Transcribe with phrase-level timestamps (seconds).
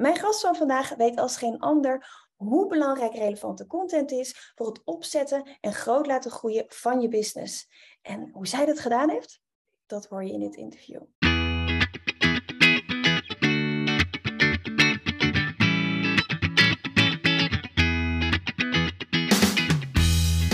[0.00, 4.84] Mijn gast van vandaag weet als geen ander hoe belangrijk relevante content is voor het
[4.84, 7.68] opzetten en groot laten groeien van je business.
[8.02, 9.40] En hoe zij dat gedaan heeft,
[9.86, 11.00] dat hoor je in dit interview.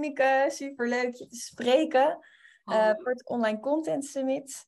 [0.00, 2.18] Tineke, superleuk je te spreken
[2.64, 4.66] uh, voor het Online Content Summit.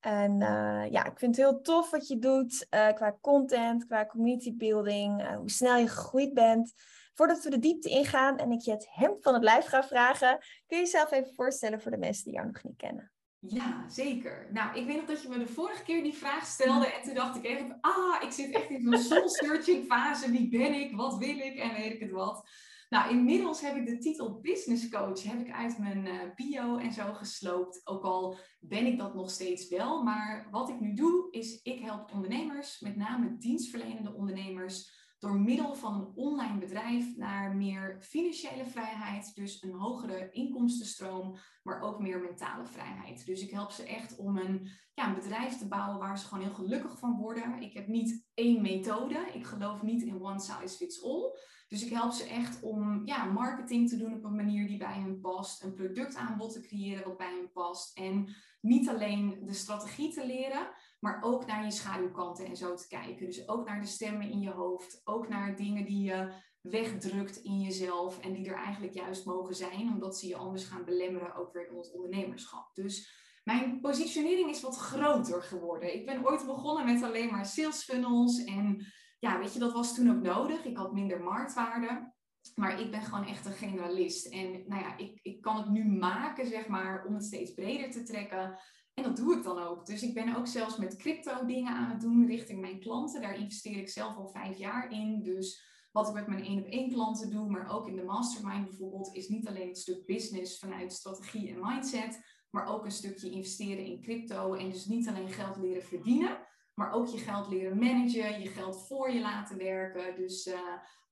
[0.00, 4.06] En uh, ja, ik vind het heel tof wat je doet uh, qua content, qua
[4.06, 6.72] community building, hoe snel je gegroeid bent.
[7.14, 10.38] Voordat we de diepte ingaan en ik je het hemd van het lijf ga vragen,
[10.66, 13.12] kun je jezelf even voorstellen voor de mensen die jou nog niet kennen.
[13.38, 14.48] Ja, zeker.
[14.52, 17.14] Nou, ik weet nog dat je me de vorige keer die vraag stelde en toen
[17.14, 20.30] dacht ik echt, ah, ik zit echt in zo'n soul-searching fase.
[20.30, 20.96] Wie ben ik?
[20.96, 21.58] Wat wil ik?
[21.58, 22.48] En weet ik het wat.
[22.92, 26.92] Nou, inmiddels heb ik de titel business coach heb ik uit mijn uh, bio en
[26.92, 27.80] zo gesloopt.
[27.84, 30.02] Ook al ben ik dat nog steeds wel.
[30.02, 35.74] Maar wat ik nu doe, is ik help ondernemers, met name dienstverlenende ondernemers, door middel
[35.74, 42.20] van een online bedrijf naar meer financiële vrijheid, dus een hogere inkomstenstroom, maar ook meer
[42.20, 43.26] mentale vrijheid.
[43.26, 46.44] Dus ik help ze echt om een, ja, een bedrijf te bouwen waar ze gewoon
[46.44, 47.62] heel gelukkig van worden.
[47.62, 49.18] Ik heb niet één methode.
[49.32, 51.38] Ik geloof niet in one size fits all.
[51.72, 54.94] Dus ik help ze echt om ja, marketing te doen op een manier die bij
[54.94, 57.98] hen past, een productaanbod te creëren wat bij hen past.
[57.98, 60.68] En niet alleen de strategie te leren,
[61.00, 63.26] maar ook naar je schaduwkanten en zo te kijken.
[63.26, 67.60] Dus ook naar de stemmen in je hoofd, ook naar dingen die je wegdrukt in
[67.60, 71.52] jezelf en die er eigenlijk juist mogen zijn, omdat ze je anders gaan belemmeren, ook
[71.52, 72.74] weer in het ondernemerschap.
[72.74, 75.94] Dus mijn positionering is wat groter geworden.
[75.94, 78.86] Ik ben ooit begonnen met alleen maar sales funnels en
[79.22, 80.64] ja, weet je, dat was toen ook nodig.
[80.64, 82.12] Ik had minder marktwaarde.
[82.54, 84.26] Maar ik ben gewoon echt een generalist.
[84.26, 87.90] En nou ja, ik, ik kan het nu maken, zeg maar, om het steeds breder
[87.90, 88.58] te trekken.
[88.94, 89.86] En dat doe ik dan ook.
[89.86, 93.20] Dus ik ben ook zelfs met crypto dingen aan het doen richting mijn klanten.
[93.20, 95.22] Daar investeer ik zelf al vijf jaar in.
[95.22, 95.62] Dus
[95.92, 99.14] wat ik met mijn één op één klanten doe, maar ook in de mastermind bijvoorbeeld,
[99.14, 103.84] is niet alleen het stuk business vanuit strategie en mindset, maar ook een stukje investeren
[103.84, 104.54] in crypto.
[104.54, 106.38] En dus niet alleen geld leren verdienen,
[106.82, 110.16] maar ook je geld leren managen, je geld voor je laten werken.
[110.16, 110.58] Dus uh,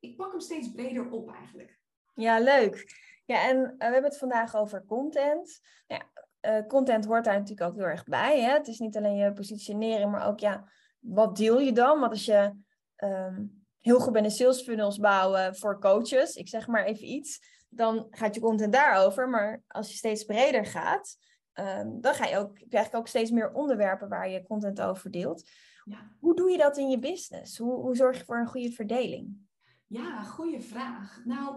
[0.01, 1.79] ik pak hem steeds breder op eigenlijk.
[2.15, 2.85] Ja, leuk.
[3.25, 5.61] Ja, en uh, we hebben het vandaag over content.
[5.87, 6.03] Ja,
[6.43, 8.41] uh, content hoort daar natuurlijk ook heel erg bij.
[8.41, 8.53] Hè?
[8.53, 12.01] Het is niet alleen je positionering, maar ook ja, wat deel je dan?
[12.01, 12.53] Want als je
[12.97, 17.41] um, heel goed bent in sales funnels bouwen voor coaches, ik zeg maar even iets,
[17.69, 19.29] dan gaat je content daarover.
[19.29, 21.17] Maar als je steeds breder gaat,
[21.55, 25.11] um, dan ga je ook, je eigenlijk ook steeds meer onderwerpen waar je content over
[25.11, 25.51] deelt.
[25.85, 26.17] Ja.
[26.19, 27.59] Hoe doe je dat in je business?
[27.59, 29.49] Hoe, hoe zorg je voor een goede verdeling?
[29.87, 31.21] Ja, goede vraag.
[31.25, 31.57] Nou,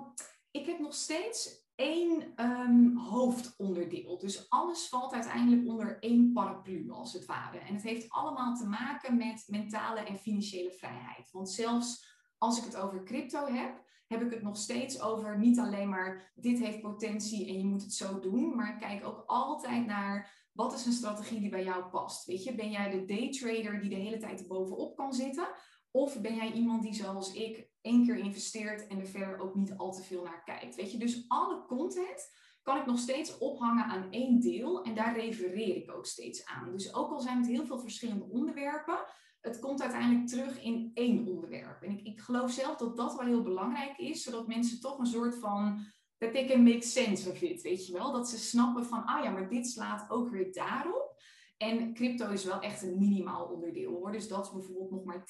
[0.52, 4.18] ik heb nog steeds één um, hoofdonderdeel.
[4.18, 7.58] Dus alles valt uiteindelijk onder één paraplu, als het ware.
[7.58, 11.32] En het heeft allemaal te maken met mentale en financiële vrijheid.
[11.32, 15.59] Want zelfs als ik het over crypto heb, heb ik het nog steeds over niet
[15.59, 19.85] alleen maar dit heeft potentie en je moet het zo doen, maar kijk ook altijd
[19.85, 22.25] naar wat is een strategie die bij jou past.
[22.25, 25.47] Weet je, ben jij de daytrader die de hele tijd er bovenop kan zitten?
[25.91, 29.78] Of ben jij iemand die zoals ik één keer investeert en er verder ook niet
[29.78, 30.75] al te veel naar kijkt?
[30.75, 32.29] Weet je, dus alle content
[32.63, 36.72] kan ik nog steeds ophangen aan één deel en daar refereer ik ook steeds aan.
[36.72, 39.06] Dus ook al zijn het heel veel verschillende onderwerpen,
[39.41, 41.81] het komt uiteindelijk terug in één onderwerp.
[41.81, 45.06] En ik, ik geloof zelf dat dat wel heel belangrijk is, zodat mensen toch een
[45.06, 45.85] soort van
[46.18, 48.12] dat they can make sense of it, weet je wel?
[48.12, 51.22] Dat ze snappen van, ah ja, maar dit slaat ook weer daarop.
[51.58, 54.11] En crypto is wel echt een minimaal onderdeel hoor.
[54.11, 55.28] Dus dat is bijvoorbeeld nog maar 10%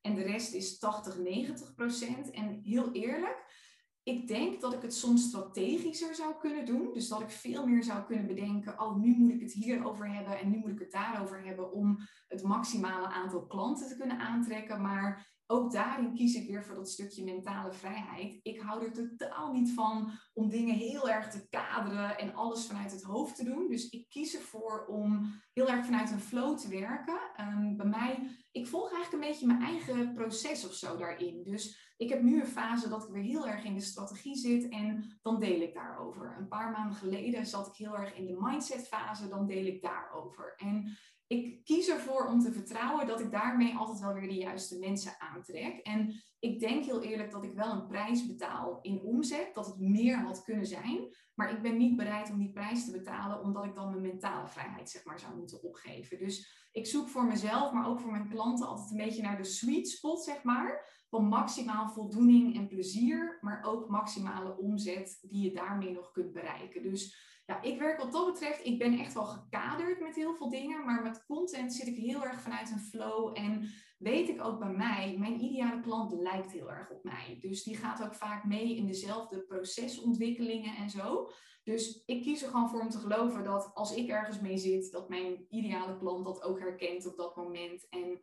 [0.00, 2.30] en de rest is 80, 90%.
[2.30, 3.44] En heel eerlijk,
[4.02, 6.92] ik denk dat ik het soms strategischer zou kunnen doen.
[6.92, 10.38] Dus dat ik veel meer zou kunnen bedenken, oh, nu moet ik het hierover hebben
[10.38, 14.80] en nu moet ik het daarover hebben om het maximale aantal klanten te kunnen aantrekken.
[14.80, 18.40] Maar ook daarin kies ik weer voor dat stukje mentale vrijheid.
[18.42, 22.92] Ik hou er totaal niet van om dingen heel erg te kaderen en alles vanuit
[22.92, 23.68] het hoofd te doen.
[23.68, 27.18] Dus ik kies ervoor om heel erg vanuit een flow te werken.
[27.40, 31.42] Um, bij mij, ik volg eigenlijk een beetje mijn eigen proces of zo daarin.
[31.44, 34.68] Dus ik heb nu een fase dat ik weer heel erg in de strategie zit
[34.68, 36.36] en dan deel ik daarover.
[36.38, 39.82] Een paar maanden geleden zat ik heel erg in de mindset fase, dan deel ik
[39.82, 40.54] daarover.
[40.56, 44.78] En ik kies ervoor om te vertrouwen dat ik daarmee altijd wel weer de juiste
[44.78, 45.78] mensen aantrek.
[45.78, 49.78] En ik denk heel eerlijk dat ik wel een prijs betaal in omzet, dat het
[49.78, 51.16] meer had kunnen zijn.
[51.34, 54.48] Maar ik ben niet bereid om die prijs te betalen, omdat ik dan mijn mentale
[54.48, 56.18] vrijheid zeg maar, zou moeten opgeven.
[56.18, 59.44] Dus ik zoek voor mezelf, maar ook voor mijn klanten altijd een beetje naar de
[59.44, 61.00] sweet spot, zeg maar.
[61.08, 66.82] Van maximaal voldoening en plezier, maar ook maximale omzet die je daarmee nog kunt bereiken.
[66.82, 70.50] Dus ja, ik werk wat dat betreft, ik ben echt wel gekaderd met heel veel
[70.50, 73.68] dingen, maar met content zit ik heel erg vanuit een flow en
[73.98, 77.38] weet ik ook bij mij, mijn ideale klant lijkt heel erg op mij.
[77.40, 81.30] Dus die gaat ook vaak mee in dezelfde procesontwikkelingen en zo.
[81.62, 84.92] Dus ik kies er gewoon voor om te geloven dat als ik ergens mee zit,
[84.92, 87.88] dat mijn ideale klant dat ook herkent op dat moment.
[87.88, 88.20] En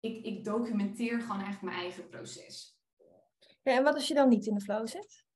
[0.00, 2.78] ik, ik documenteer gewoon eigenlijk mijn eigen proces.
[3.62, 5.26] Ja, en wat als je dan niet in de flow zit?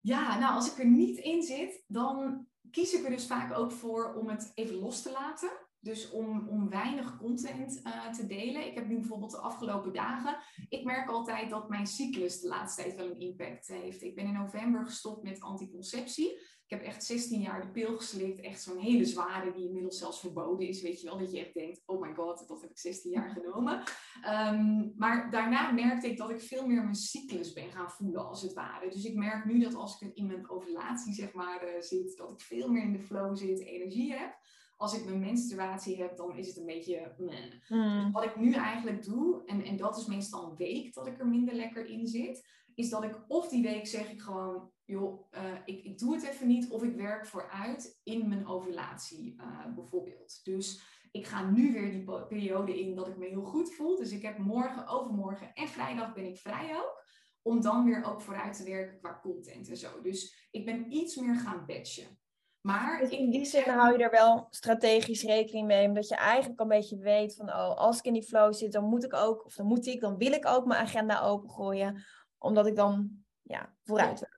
[0.00, 3.72] Ja, nou als ik er niet in zit, dan kies ik er dus vaak ook
[3.72, 5.50] voor om het even los te laten.
[5.80, 8.66] Dus om, om weinig content uh, te delen.
[8.66, 10.38] Ik heb nu bijvoorbeeld de afgelopen dagen.
[10.68, 14.02] Ik merk altijd dat mijn cyclus de laatste tijd wel een impact heeft.
[14.02, 16.40] Ik ben in november gestopt met anticonceptie.
[16.74, 18.40] Heb echt 16 jaar de pil geslikt.
[18.40, 20.82] Echt zo'n hele zware, die inmiddels zelfs verboden is.
[20.82, 23.30] Weet je wel, dat je echt denkt: oh my god, dat heb ik 16 jaar
[23.40, 23.82] genomen.
[24.28, 28.42] Um, maar daarna merkte ik dat ik veel meer mijn cyclus ben gaan voelen, als
[28.42, 28.90] het ware.
[28.90, 32.30] Dus ik merk nu dat als ik in mijn ovulatie, zeg maar, uh, zit, dat
[32.30, 34.42] ik veel meer in de flow zit, energie heb
[34.76, 37.14] als ik mijn menstruatie heb, dan is het een beetje.
[37.16, 37.68] Dus
[38.12, 41.26] wat ik nu eigenlijk doe, en, en dat is meestal een week dat ik er
[41.26, 45.40] minder lekker in zit, is dat ik of die week zeg ik gewoon, joh, uh,
[45.64, 50.40] ik, ik doe het even niet, of ik werk vooruit in mijn ovulatie uh, bijvoorbeeld.
[50.44, 50.82] Dus
[51.12, 53.96] ik ga nu weer die periode in dat ik me heel goed voel.
[53.96, 57.02] Dus ik heb morgen, overmorgen en vrijdag ben ik vrij ook.
[57.42, 60.00] Om dan weer ook vooruit te werken qua content en zo.
[60.02, 62.18] Dus ik ben iets meer gaan batchen.
[62.60, 66.60] Maar dus in die zin hou je er wel strategisch rekening mee, omdat je eigenlijk
[66.60, 69.44] een beetje weet van, oh, als ik in die flow zit, dan moet ik ook,
[69.44, 72.04] of dan moet ik, dan wil ik ook mijn agenda opengooien,
[72.44, 73.10] omdat ik dan,
[73.42, 74.28] ja, vooruit wil.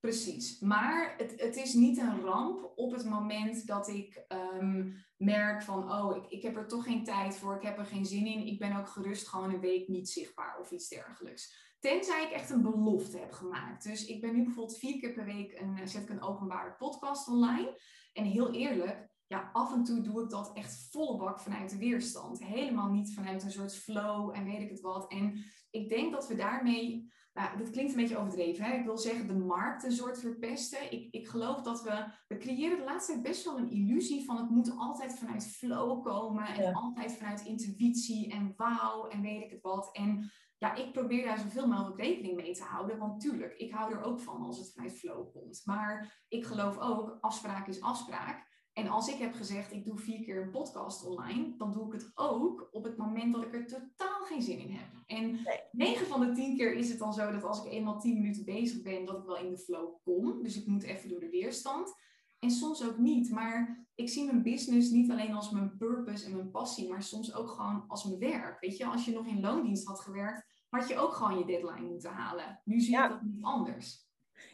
[0.00, 5.62] Precies, maar het, het is niet een ramp op het moment dat ik um, merk
[5.62, 8.26] van, oh, ik, ik heb er toch geen tijd voor, ik heb er geen zin
[8.26, 11.74] in, ik ben ook gerust gewoon een week niet zichtbaar of iets dergelijks.
[11.78, 13.84] Tenzij ik echt een belofte heb gemaakt.
[13.84, 17.28] Dus ik ben nu bijvoorbeeld vier keer per week een, zet ik een openbare podcast
[17.28, 17.80] online.
[18.12, 21.78] En heel eerlijk, ja, af en toe doe ik dat echt volle bak vanuit de
[21.78, 22.44] weerstand.
[22.44, 25.10] Helemaal niet vanuit een soort flow en weet ik het wat.
[25.10, 28.64] En ik denk dat we daarmee, nou, dat klinkt een beetje overdreven.
[28.64, 28.72] Hè?
[28.72, 30.92] Ik wil zeggen, de markt een soort verpesten.
[30.92, 34.36] Ik, ik geloof dat we, we creëren de laatste tijd best wel een illusie van
[34.36, 36.46] het moet altijd vanuit flow komen.
[36.46, 39.88] En altijd vanuit intuïtie en wauw en weet ik het wat.
[39.92, 42.98] En ja, ik probeer daar zoveel mogelijk rekening mee te houden.
[42.98, 45.62] Want tuurlijk, ik hou er ook van als het vanuit flow komt.
[45.64, 48.55] Maar ik geloof ook, afspraak is afspraak.
[48.76, 51.92] En als ik heb gezegd, ik doe vier keer een podcast online, dan doe ik
[51.92, 54.88] het ook op het moment dat ik er totaal geen zin in heb.
[55.06, 55.60] En nee.
[55.72, 58.44] 9 van de 10 keer is het dan zo dat als ik eenmaal 10 minuten
[58.44, 60.42] bezig ben, dat ik wel in de flow kom.
[60.42, 61.94] Dus ik moet even door de weerstand.
[62.38, 63.30] En soms ook niet.
[63.30, 67.34] Maar ik zie mijn business niet alleen als mijn purpose en mijn passie, maar soms
[67.34, 68.60] ook gewoon als mijn werk.
[68.60, 71.88] Weet je, als je nog in loondienst had gewerkt, had je ook gewoon je deadline
[71.88, 72.60] moeten halen.
[72.64, 74.05] Nu zie je dat niet anders.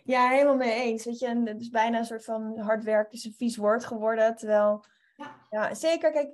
[0.05, 1.05] Ja, helemaal mee eens.
[1.05, 3.85] Weet je, en het is bijna een soort van hard werk is een vies woord
[3.85, 4.37] geworden.
[4.37, 4.85] Terwijl,
[5.17, 5.47] ja.
[5.51, 6.31] ja, zeker, kijk,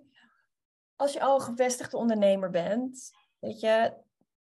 [0.97, 3.93] als je al gevestigde ondernemer bent, weet je,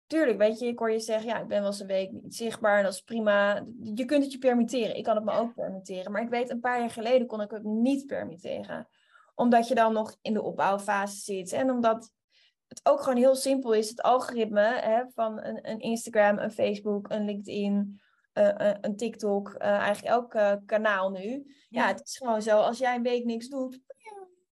[0.08, 2.36] tuurlijk, weet je, ik hoor je zeggen, ja, ik ben wel eens een week niet
[2.36, 3.66] zichtbaar en dat is prima.
[3.84, 4.96] Je kunt het je permitteren.
[4.96, 6.12] Ik kan het me ook permitteren.
[6.12, 8.88] Maar ik weet, een paar jaar geleden kon ik het niet permitteren.
[9.36, 11.52] Omdat je dan nog in de opbouwfase zit.
[11.52, 12.12] En omdat
[12.68, 17.10] het ook gewoon heel simpel is, het algoritme hè, van een, een Instagram, een Facebook,
[17.10, 18.02] een LinkedIn,
[18.34, 21.56] uh, een TikTok, uh, eigenlijk elk kanaal nu.
[21.70, 21.88] Ja.
[21.88, 23.80] het is gewoon zo, als jij een week niks doet,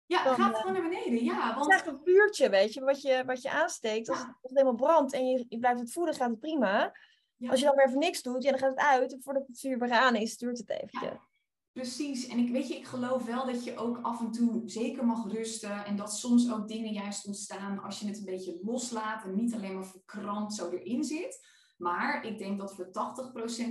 [0.09, 1.23] ja, dan, gaat gewoon naar beneden.
[1.23, 1.55] Ja, want...
[1.55, 4.09] Het is eigenlijk een vuurtje, weet je, wat je, wat je aansteekt.
[4.09, 6.93] Als, het, als het helemaal brandt en je, je blijft het voeden, gaat het prima.
[7.47, 9.13] Als je dan weer even niks doet, ja, dan gaat het uit.
[9.13, 11.19] En voordat het vuur weer aan is, duurt het eventjes.
[11.71, 12.27] Precies.
[12.27, 15.31] En ik weet je, ik geloof wel dat je ook af en toe zeker mag
[15.31, 15.85] rusten.
[15.85, 19.53] En dat soms ook dingen juist ontstaan als je het een beetje loslaat en niet
[19.53, 21.39] alleen maar verkrampt zo erin zit.
[21.79, 22.91] Maar ik denk dat voor 80%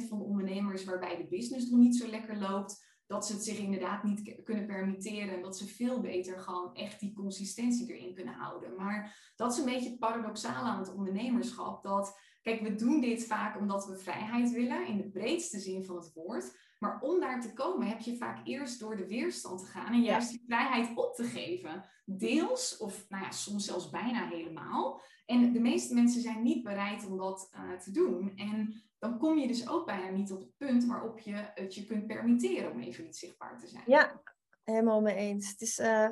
[0.09, 3.59] van de ondernemers waarbij de business nog niet zo lekker loopt, dat ze het zich
[3.59, 5.35] inderdaad niet kunnen permitteren.
[5.35, 8.75] En dat ze veel beter gewoon echt die consistentie erin kunnen houden.
[8.77, 11.83] Maar dat is een beetje het paradoxale aan het ondernemerschap.
[11.83, 15.97] Dat, kijk, we doen dit vaak omdat we vrijheid willen, in de breedste zin van
[15.97, 16.57] het woord.
[16.79, 20.03] Maar om daar te komen heb je vaak eerst door de weerstand te gaan en
[20.03, 21.85] juist die vrijheid op te geven.
[22.05, 25.01] Deels, of nou ja, soms zelfs bijna helemaal.
[25.27, 28.33] En de meeste mensen zijn niet bereid om dat uh, te doen.
[28.37, 31.87] En dan kom je dus ook bijna niet op het punt waarop je het je
[31.87, 33.83] kunt permitteren om even niet zichtbaar te zijn.
[33.87, 34.23] Ja,
[34.65, 35.51] helemaal mee eens.
[35.51, 36.09] Het is, uh,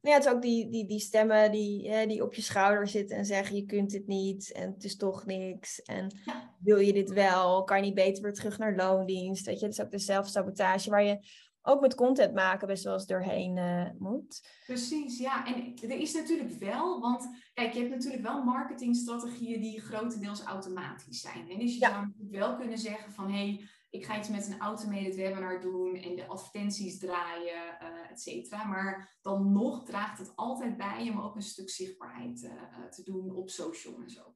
[0.00, 3.24] ja, het is ook die, die, die stemmen die, die op je schouder zitten en
[3.24, 5.82] zeggen je kunt dit niet en het is toch niks.
[5.82, 6.10] En
[6.58, 7.64] wil je dit wel?
[7.64, 9.46] Kan je niet beter weer terug naar loondienst?
[9.46, 11.18] Weet je, het is ook de zelfsabotage waar je
[11.62, 14.48] ook met content maken best wel eens doorheen uh, moet.
[14.66, 15.46] Precies, ja.
[15.46, 21.20] En er is natuurlijk wel, want kijk, je hebt natuurlijk wel marketingstrategieën die grotendeels automatisch
[21.20, 21.50] zijn.
[21.50, 24.46] En dus je zou natuurlijk wel kunnen zeggen van, hé, hey, ik ga iets met
[24.46, 28.64] een automated webinar doen en de advertenties draaien, uh, et cetera.
[28.64, 33.34] Maar dan nog draagt het altijd bij om ook een stuk zichtbaarheid uh, te doen
[33.34, 34.34] op social en zo.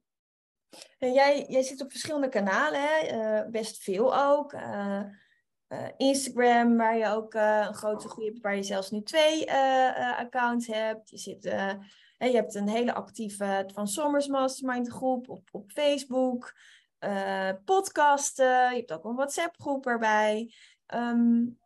[0.97, 3.49] En jij, jij zit op verschillende kanalen, hè?
[3.49, 4.55] best veel ook.
[5.97, 9.51] Instagram, waar je ook een grote groei hebt, waar je zelfs nu twee
[10.17, 11.09] accounts hebt.
[11.09, 11.43] Je, zit,
[12.17, 16.53] je hebt een hele actieve Van Sommers Mastermind groep op, op Facebook.
[17.65, 20.53] Podcasten, je hebt ook een WhatsApp groep erbij.
[20.93, 21.59] Um,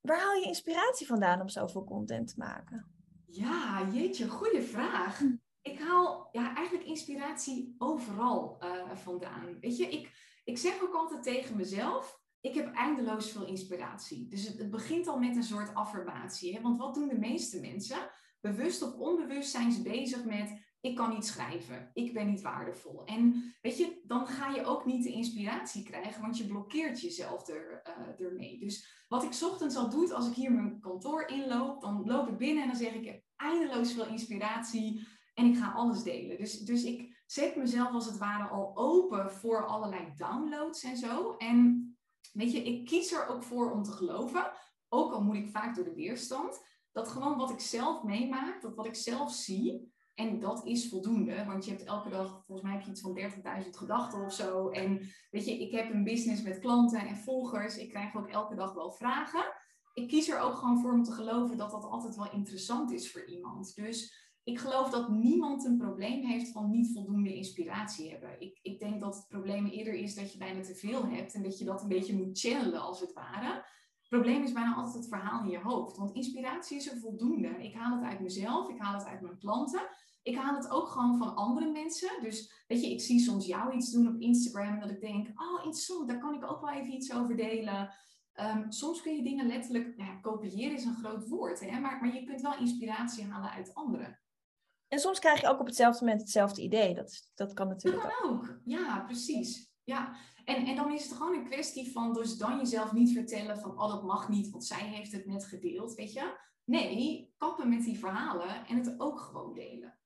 [0.00, 2.86] waar haal je inspiratie vandaan om zoveel content te maken?
[3.26, 5.18] Ja, jeetje, goede vraag.
[5.18, 5.34] Hm.
[5.62, 8.62] Ik haal ja, eigenlijk inspiratie overal
[8.94, 9.60] vandaan.
[9.60, 10.10] Weet je, ik,
[10.44, 14.28] ik zeg ook altijd tegen mezelf ik heb eindeloos veel inspiratie.
[14.28, 16.54] Dus het, begint al met een soort affirmatie.
[16.54, 16.60] Hè?
[16.60, 18.10] Want wat doen de meeste mensen?
[18.40, 23.04] Bewust of onbewust zijn ze bezig met ik kan niet schrijven, ik ben niet waardevol.
[23.04, 27.48] En weet je, dan ga je ook niet de inspiratie krijgen, want je blokkeert jezelf
[27.48, 27.82] er,
[28.18, 28.58] uh, ermee.
[28.58, 32.38] Dus wat ik ochtends al doe, als ik hier mijn kantoor inloop, dan loop ik
[32.38, 36.36] binnen en dan zeg ik, ik heb eindeloos veel inspiratie en ik ga alles delen.
[36.36, 41.36] Dus, dus ik zet mezelf als het ware al open voor allerlei downloads en zo.
[41.36, 41.86] En
[42.36, 44.52] Weet je, ik kies er ook voor om te geloven,
[44.88, 48.74] ook al moet ik vaak door de weerstand, dat gewoon wat ik zelf meemaak, dat
[48.74, 52.72] wat ik zelf zie, en dat is voldoende, want je hebt elke dag, volgens mij
[52.76, 53.18] heb je iets van
[53.64, 54.68] 30.000 gedachten of zo.
[54.68, 57.76] En weet je, ik heb een business met klanten en volgers.
[57.76, 59.44] Ik krijg ook elke dag wel vragen.
[59.94, 63.12] Ik kies er ook gewoon voor om te geloven dat dat altijd wel interessant is
[63.12, 63.74] voor iemand.
[63.74, 68.40] Dus ik geloof dat niemand een probleem heeft van niet voldoende inspiratie hebben.
[68.40, 71.42] Ik, ik denk dat het probleem eerder is dat je bijna te veel hebt en
[71.42, 73.54] dat je dat een beetje moet channelen als het ware.
[73.98, 75.96] Het probleem is bijna altijd het verhaal in je hoofd.
[75.96, 77.48] Want inspiratie is er voldoende.
[77.48, 79.88] Ik haal het uit mezelf, ik haal het uit mijn klanten.
[80.26, 82.22] Ik haal het ook gewoon van andere mensen.
[82.22, 85.64] Dus weet je, ik zie soms jou iets doen op Instagram dat ik denk, oh
[85.64, 87.94] interessant, daar kan ik ook wel even iets over delen.
[88.32, 91.80] Ehm, soms kun je dingen letterlijk, ja, kopiëren is een groot woord, hè?
[91.80, 94.20] Maar, maar je kunt wel inspiratie halen uit anderen.
[94.88, 96.94] En soms krijg je ook op hetzelfde moment hetzelfde idee.
[96.94, 98.60] Dat, dat kan natuurlijk dat kan ook.
[98.64, 99.72] Ja, precies.
[99.84, 100.16] Ja.
[100.44, 103.70] En, en dan is het gewoon een kwestie van dus dan jezelf niet vertellen van
[103.70, 106.44] oh dat mag niet, want zij heeft het net gedeeld, weet je.
[106.64, 109.98] Nee, kappen met die verhalen en het ook gewoon delen.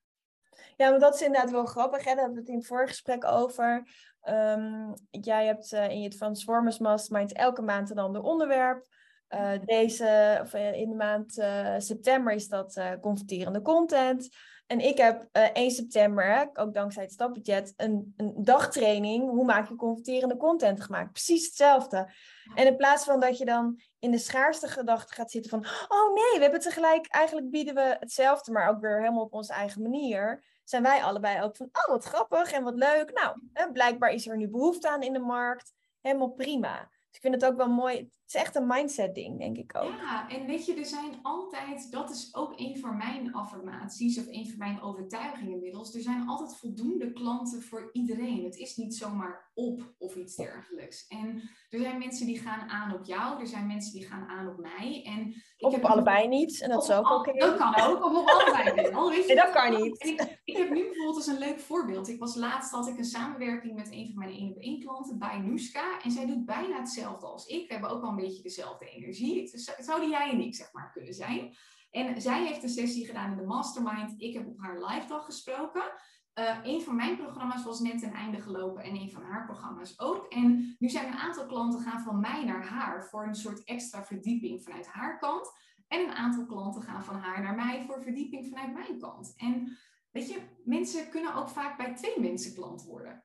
[0.76, 2.04] Ja, maar dat is inderdaad wel grappig.
[2.04, 2.14] Hè?
[2.14, 3.88] Daar hebben we het in het vorige gesprek over.
[4.28, 8.86] Um, jij hebt uh, in je Transformers Mastermind elke maand een ander onderwerp.
[9.28, 11.32] Uh, deze, of uh, in de maand
[11.82, 14.28] september is dat confronterende content.
[14.70, 19.30] En ik heb uh, eh, 1 september, ook dankzij het stapbudget, een, een dagtraining.
[19.30, 21.12] Hoe maak je confronterende content gemaakt?
[21.12, 22.12] Precies hetzelfde.
[22.54, 25.66] En in plaats van dat je dan in de schaarste gedachte gaat zitten van...
[25.88, 29.52] Oh nee, we hebben tegelijk, eigenlijk bieden we hetzelfde, maar ook weer helemaal op onze
[29.52, 30.44] eigen manier.
[30.64, 33.12] Zijn wij allebei ook van, oh wat grappig en wat leuk.
[33.12, 35.72] Nou, hè, blijkbaar is er nu behoefte aan in de markt.
[36.00, 36.78] Helemaal prima.
[36.80, 37.96] Dus ik vind het ook wel mooi.
[37.96, 39.92] Het is echt een mindset ding, denk ik ook.
[39.92, 44.26] Ja, en weet je, er zijn altijd, dat is ook een van mijn affirmaties of
[44.26, 45.94] een van mijn overtuigingen inmiddels.
[45.94, 48.44] Er zijn altijd voldoende klanten voor iedereen.
[48.44, 51.06] Het is niet zomaar op of iets dergelijks.
[51.06, 54.48] En er zijn mensen die gaan aan op jou, er zijn mensen die gaan aan
[54.48, 55.02] op mij.
[55.04, 57.32] En ik of heb op allebei niet, en dat is ook oké.
[57.32, 58.74] Dat kan ook, of op allebei
[59.26, 60.04] nee, dat kan niet.
[60.04, 62.08] Ik, ik, heb nu bijvoorbeeld als een leuk voorbeeld.
[62.08, 65.18] Ik was laatst, had ik een samenwerking met een van mijn één op één klanten
[65.18, 66.00] bij Nuska.
[66.02, 67.66] En zij doet bijna hetzelfde als ik.
[67.66, 69.40] We hebben ook wel een beetje dezelfde energie.
[69.40, 71.56] Het zouden jij en ik, zeg maar, kunnen zijn.
[71.90, 74.14] En zij heeft een sessie gedaan in de mastermind.
[74.16, 75.82] Ik heb op haar live dag gesproken.
[76.34, 79.94] Uh, een van mijn programma's was net ten einde gelopen en een van haar programma's
[80.00, 80.26] ook.
[80.26, 84.04] En nu zijn een aantal klanten gaan van mij naar haar voor een soort extra
[84.04, 85.52] verdieping vanuit haar kant.
[85.88, 89.34] En een aantal klanten gaan van haar naar mij voor verdieping vanuit mijn kant.
[89.36, 89.78] En
[90.10, 93.24] weet je, mensen kunnen ook vaak bij twee mensen klant worden.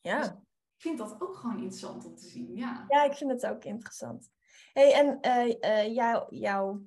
[0.00, 0.18] Ja.
[0.18, 2.84] Dus ik vind dat ook gewoon interessant om te zien, ja.
[2.88, 4.30] Ja, ik vind het ook interessant.
[4.72, 5.18] hey, en
[5.64, 6.82] uh, jou, jouw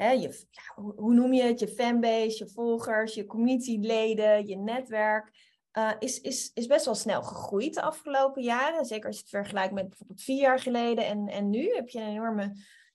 [0.00, 1.60] Hè, je, ja, hoe noem je het?
[1.60, 5.30] Je fanbase, je volgers, je communityleden, je netwerk.
[5.72, 8.84] uh, is, is, is best wel snel gegroeid de afgelopen jaren.
[8.84, 12.00] Zeker als je het vergelijkt met bijvoorbeeld vier jaar geleden en, en nu heb je
[12.00, 12.52] een enorme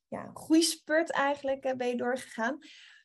[0.08, 2.58] ja, groeispurt eigenlijk uh, ben je doorgegaan.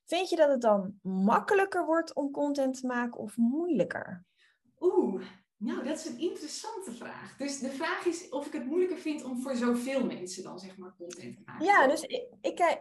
[0.04, 4.24] Vind je dat het dan makkelijker wordt om content te maken of moeilijker?
[4.80, 5.22] Oeh,
[5.56, 7.36] nou, dat is een interessante vraag.
[7.36, 10.76] Dus de vraag is of ik het moeilijker vind om voor zoveel mensen dan zeg
[10.76, 11.66] maar content te maken.
[11.66, 12.78] Ja, dus ik, ik,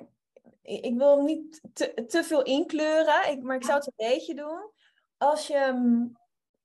[0.67, 4.71] ik wil niet te, te veel inkleuren, ik, maar ik zou het een beetje doen.
[5.17, 6.17] Als je, mm,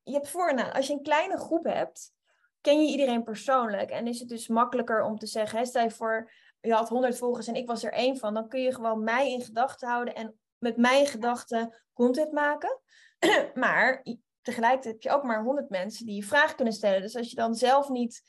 [0.03, 2.13] je hebt voor nou, als je een kleine groep hebt,
[2.61, 3.91] ken je iedereen persoonlijk.
[3.91, 7.19] En is het dus makkelijker om te zeggen, hè, stel je voor, je had 100
[7.19, 8.35] volgers en ik was er één van.
[8.35, 12.81] Dan kun je gewoon mij in gedachten houden en met mijn gedachten content maken.
[13.55, 14.05] maar
[14.43, 17.01] tegelijkertijd heb je ook maar 100 mensen die je vragen kunnen stellen.
[17.01, 18.23] Dus als je dan zelf niet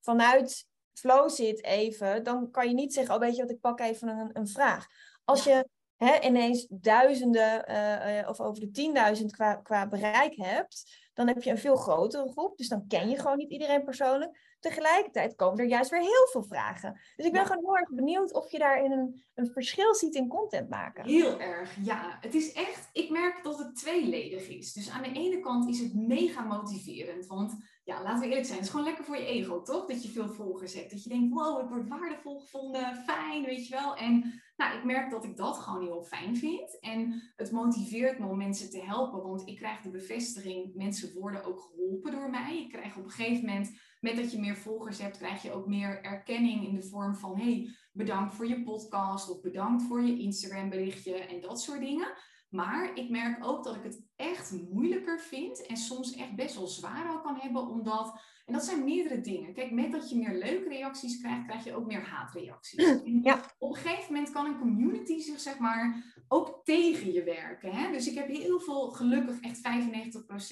[0.00, 3.80] vanuit flow zit even, dan kan je niet zeggen, oh weet je wat, ik pak
[3.80, 4.86] even een, een vraag.
[5.24, 11.02] Als je hè, ineens duizenden uh, uh, of over de tienduizend qua, qua bereik hebt,
[11.14, 12.56] dan heb je een veel grotere groep.
[12.56, 14.56] Dus dan ken je gewoon niet iedereen persoonlijk.
[14.60, 17.00] Tegelijkertijd komen er juist weer heel veel vragen.
[17.16, 20.28] Dus ik ben gewoon heel erg benieuwd of je daarin een, een verschil ziet in
[20.28, 21.04] content maken.
[21.04, 22.18] Heel erg, ja.
[22.20, 24.72] Het is echt, ik merk dat het tweeledig is.
[24.72, 27.26] Dus aan de ene kant is het mega motiverend.
[27.26, 29.86] Want ja, laten we eerlijk zijn, het is gewoon lekker voor je ego, toch?
[29.86, 30.90] Dat je veel volgers hebt.
[30.90, 33.96] Dat je denkt, wow, ik word waardevol gevonden, fijn, weet je wel.
[33.96, 36.80] En nou, ik merk dat ik dat gewoon heel fijn vind.
[36.80, 41.44] En het motiveert me om mensen te helpen, want ik krijg de bevestiging, mensen worden
[41.44, 42.58] ook geholpen door mij.
[42.58, 45.66] Ik krijg op een gegeven moment, met dat je meer volgers hebt, krijg je ook
[45.66, 50.18] meer erkenning in de vorm van, hey, bedankt voor je podcast of bedankt voor je
[50.18, 52.08] Instagram berichtje en dat soort dingen.
[52.54, 56.66] Maar ik merk ook dat ik het echt moeilijker vind en soms echt best wel
[56.66, 59.54] zwaar ook kan hebben, omdat, en dat zijn meerdere dingen.
[59.54, 62.98] Kijk, met dat je meer leuke reacties krijgt, krijg je ook meer haatreacties.
[63.22, 63.40] Ja.
[63.58, 67.72] Op een gegeven moment kan een community zich, zeg maar, ook tegen je werken.
[67.72, 67.92] Hè?
[67.92, 69.60] Dus ik heb heel veel, gelukkig echt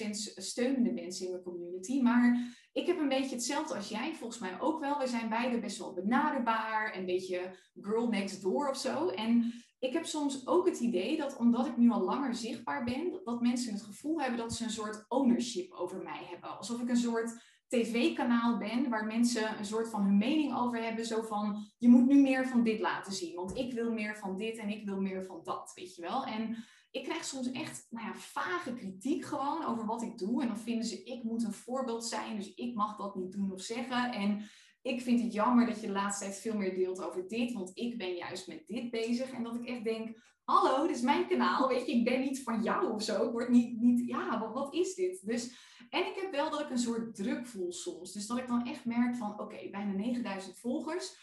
[0.07, 4.39] 95% steunende mensen in mijn community, maar ik heb een beetje hetzelfde als jij, volgens
[4.39, 4.99] mij ook wel.
[4.99, 9.09] We zijn beide best wel benaderbaar, een beetje girl next door of zo.
[9.09, 13.21] En ik heb soms ook het idee dat omdat ik nu al langer zichtbaar ben,
[13.23, 16.57] dat mensen het gevoel hebben dat ze een soort ownership over mij hebben.
[16.57, 21.05] Alsof ik een soort tv-kanaal ben waar mensen een soort van hun mening over hebben.
[21.05, 24.37] Zo van, je moet nu meer van dit laten zien, want ik wil meer van
[24.37, 26.25] dit en ik wil meer van dat, weet je wel.
[26.25, 30.41] En ik krijg soms echt nou ja, vage kritiek gewoon over wat ik doe.
[30.41, 33.51] En dan vinden ze, ik moet een voorbeeld zijn, dus ik mag dat niet doen
[33.51, 34.11] of zeggen.
[34.11, 34.49] En
[34.83, 37.71] ik vind het jammer dat je de laatste tijd veel meer deelt over dit, want
[37.73, 39.31] ik ben juist met dit bezig.
[39.31, 42.43] En dat ik echt denk, hallo, dit is mijn kanaal, weet je, ik ben niet
[42.43, 43.25] van jou of zo.
[43.25, 45.25] Ik word niet, niet ja, wat, wat is dit?
[45.25, 45.55] Dus,
[45.89, 48.13] en ik heb wel dat ik een soort druk voel soms.
[48.13, 51.15] Dus dat ik dan echt merk van, oké, bijna 9000 volgers.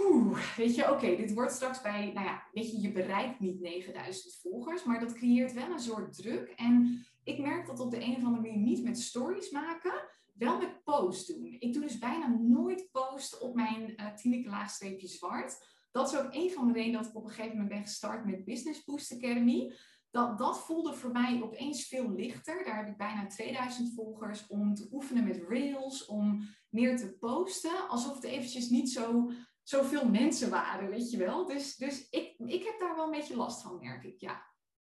[0.00, 3.60] Oeh, weet je, oké, dit wordt straks bij, nou ja, weet je, je bereikt niet
[3.60, 6.48] 9000 volgers, maar dat creëert wel een soort druk.
[6.56, 10.08] En ik merk dat op de een of andere manier niet met stories maken,
[10.40, 11.56] wel met posts doen.
[11.58, 15.58] Ik doe dus bijna nooit post op mijn uh, Tineke laagstreepje zwart.
[15.90, 18.24] Dat is ook een van de redenen dat ik op een gegeven moment ben gestart
[18.24, 19.74] met Business Boost Academy.
[20.10, 22.64] Dat, dat voelde voor mij opeens veel lichter.
[22.64, 27.88] Daar heb ik bijna 2000 volgers om te oefenen met Rails, om meer te posten.
[27.88, 29.30] Alsof het eventjes niet zo,
[29.62, 31.46] zoveel mensen waren, weet je wel.
[31.46, 34.48] Dus, dus ik, ik heb daar wel een beetje last van, merk ik, ja.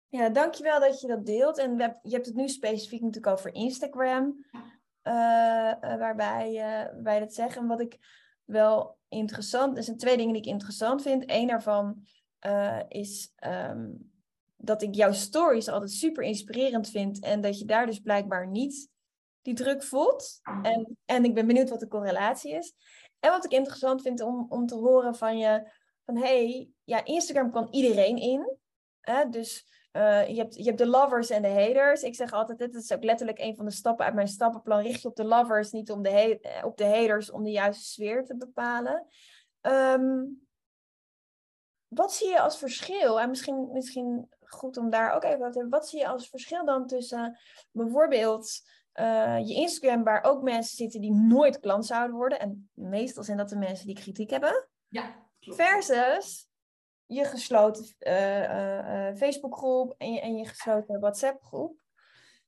[0.09, 1.59] Ja, dankjewel dat je dat deelt.
[1.59, 4.44] En je hebt het nu specifiek natuurlijk over Instagram.
[5.98, 7.62] Waarbij, uh, waarbij dat zeggen.
[7.62, 7.98] En wat ik
[8.44, 11.24] wel interessant, er zijn twee dingen die ik interessant vind.
[11.26, 12.06] Eén daarvan
[12.88, 14.10] is um,
[14.56, 17.20] dat ik jouw stories altijd super inspirerend vind.
[17.20, 18.88] En dat je daar dus blijkbaar niet
[19.42, 20.40] die druk voelt.
[20.62, 22.74] En, en ik ben benieuwd wat de correlatie is.
[23.20, 25.70] En wat ik interessant vind om, om te horen van je,
[26.04, 28.56] van hey, ja, Instagram kan iedereen in.
[29.00, 29.28] Hè?
[29.28, 29.66] Dus
[29.96, 32.02] uh, je, hebt, je hebt de lovers en de haters.
[32.02, 34.80] Ik zeg altijd, dit is ook letterlijk een van de stappen uit mijn stappenplan.
[34.82, 37.85] Richt je op de lovers, niet om de eh, op de haters, om de juiste
[37.85, 39.06] sfeer te bepalen.
[39.61, 40.46] Um,
[41.88, 43.20] wat zie je als verschil?
[43.20, 45.78] En misschien, misschien goed om daar ook even over te hebben.
[45.78, 47.38] Wat zie je als verschil dan tussen
[47.70, 48.61] bijvoorbeeld
[48.94, 52.40] uh, je Instagram, waar ook mensen zitten die nooit klant zouden worden.
[52.40, 54.68] En meestal zijn dat de mensen die kritiek hebben.
[54.88, 55.62] Ja, klopt.
[55.62, 56.45] Versus
[57.06, 61.78] je gesloten uh, uh, Facebookgroep en je, en je gesloten WhatsApp-groep?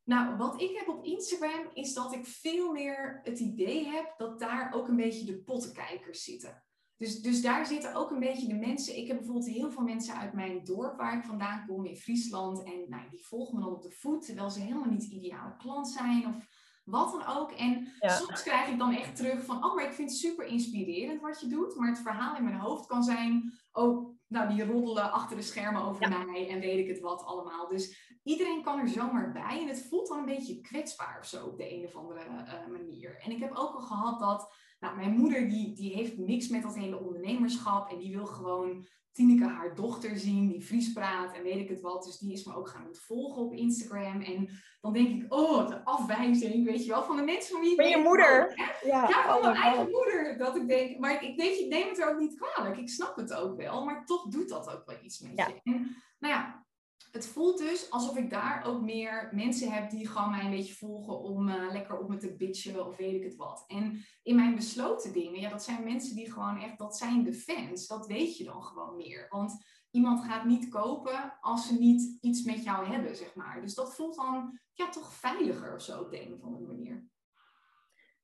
[0.05, 4.39] Nou, wat ik heb op Instagram is dat ik veel meer het idee heb dat
[4.39, 6.63] daar ook een beetje de pottenkijkers zitten.
[6.97, 8.97] Dus, dus daar zitten ook een beetje de mensen.
[8.97, 12.63] Ik heb bijvoorbeeld heel veel mensen uit mijn dorp waar ik vandaan kom in Friesland.
[12.63, 15.89] En nou, die volgen me dan op de voet, terwijl ze helemaal niet ideale klant
[15.89, 16.47] zijn of
[16.85, 17.53] wat dan ook.
[17.53, 21.21] En soms krijg ik dan echt terug van, oh, maar ik vind het super inspirerend
[21.21, 21.77] wat je doet.
[21.77, 25.83] Maar het verhaal in mijn hoofd kan zijn, oh, nou, die roddelen achter de schermen
[25.83, 27.69] over mij en weet ik het wat allemaal.
[27.69, 31.47] Dus iedereen kan er zomaar bij en het voelt dan een beetje kwetsbaar of zo
[31.47, 33.21] op de een of andere uh, manier.
[33.21, 36.63] En ik heb ook al gehad dat, nou, mijn moeder die, die heeft niks met
[36.63, 38.87] dat hele ondernemerschap en die wil gewoon
[39.19, 42.05] Tineke haar dochter zien, die Fries praat en weet ik het wat.
[42.05, 44.21] Dus die is me ook gaan volgen op Instagram.
[44.21, 44.49] En
[44.81, 47.89] dan denk ik, oh, de afwijzing, weet je wel, van de mensen van wie Van
[47.89, 48.53] je moeder.
[48.85, 50.39] ja, ja, van oh mijn eigen moeder.
[50.39, 52.77] Dat ik denk, maar ik weet, je neem het er ook niet kwalijk.
[52.77, 55.61] Ik snap het ook wel, maar toch doet dat ook wel iets met je.
[55.63, 56.67] En, nou ja,
[57.11, 60.75] het voelt dus alsof ik daar ook meer mensen heb die gewoon mij een beetje
[60.75, 63.65] volgen om uh, lekker op me te bitchen of weet ik het wat.
[63.67, 67.35] En in mijn besloten dingen, ja, dat zijn mensen die gewoon echt, dat zijn de
[67.35, 67.87] fans.
[67.87, 69.27] Dat weet je dan gewoon meer.
[69.29, 73.61] Want iemand gaat niet kopen als ze niet iets met jou hebben, zeg maar.
[73.61, 77.07] Dus dat voelt dan ja, toch veiliger of zo op de een of andere manier.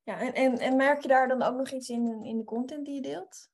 [0.03, 2.85] Ja, en, en, en merk je daar dan ook nog iets in, in de content
[2.85, 3.53] die je deelt?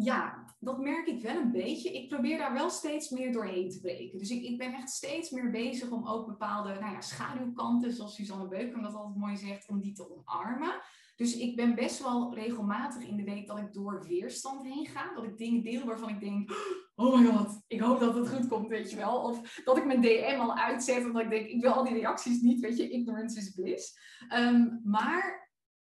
[0.00, 1.92] Ja, dat merk ik wel een beetje.
[1.92, 4.18] Ik probeer daar wel steeds meer doorheen te breken.
[4.18, 8.14] Dus ik, ik ben echt steeds meer bezig om ook bepaalde nou ja, schaduwkanten, zoals
[8.14, 10.80] Suzanne Beuken dat altijd mooi zegt, om die te omarmen.
[11.16, 15.14] Dus ik ben best wel regelmatig in de week dat ik door weerstand heen ga.
[15.14, 16.50] Dat ik dingen deel waarvan ik denk,
[16.94, 19.22] oh my god, ik hoop dat het goed komt, weet je wel.
[19.22, 21.94] Of dat ik mijn DM al uitzet en dat ik denk, ik wil al die
[21.94, 23.98] reacties niet, weet je, ignorance is bliss.
[24.28, 25.50] Ehm, maar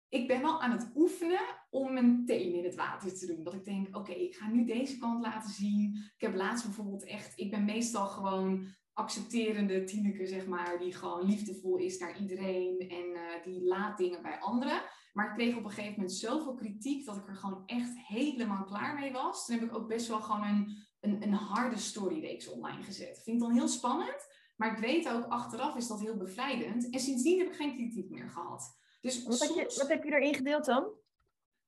[0.09, 3.43] ik ben wel aan het oefenen om mijn teen in het water te doen.
[3.43, 5.95] Dat ik denk, oké, ik ga nu deze kant laten zien.
[6.15, 11.25] Ik heb laatst bijvoorbeeld echt, ik ben meestal gewoon accepterende Tineke, zeg maar, die gewoon
[11.25, 14.81] liefdevol is naar iedereen en uh, die laat dingen bij anderen.
[15.13, 18.63] Maar ik kreeg op een gegeven moment zoveel kritiek dat ik er gewoon echt helemaal
[18.63, 19.45] klaar mee was.
[19.45, 23.21] Toen heb ik ook best wel gewoon een, een, een harde storyreeks online gezet.
[23.23, 26.89] Vind ik dan heel spannend, maar ik weet ook achteraf is dat heel bevrijdend.
[26.89, 28.77] En sindsdien heb ik geen kritiek meer gehad.
[29.01, 31.01] Dus wat, heb je, wat heb je erin gedeeld dan?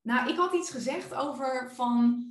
[0.05, 2.23] Nou, ik had iets gezegd over van.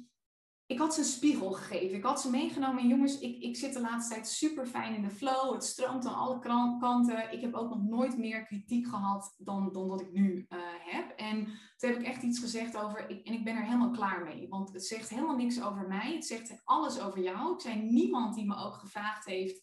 [0.66, 1.96] Ik had ze een spiegel gegeven.
[1.96, 2.82] Ik had ze meegenomen.
[2.82, 5.52] En jongens, ik, ik zit de laatste tijd super fijn in de flow.
[5.52, 6.38] Het stroomt aan alle
[6.78, 7.32] kanten.
[7.32, 11.10] Ik heb ook nog nooit meer kritiek gehad dan, dan dat ik nu uh, heb.
[11.10, 11.44] En
[11.76, 13.10] toen heb ik echt iets gezegd over.
[13.10, 14.48] En ik ben er helemaal klaar mee.
[14.48, 16.14] Want het zegt helemaal niks over mij.
[16.14, 17.54] Het zegt alles over jou.
[17.54, 19.62] Ik zei niemand die me ook gevraagd heeft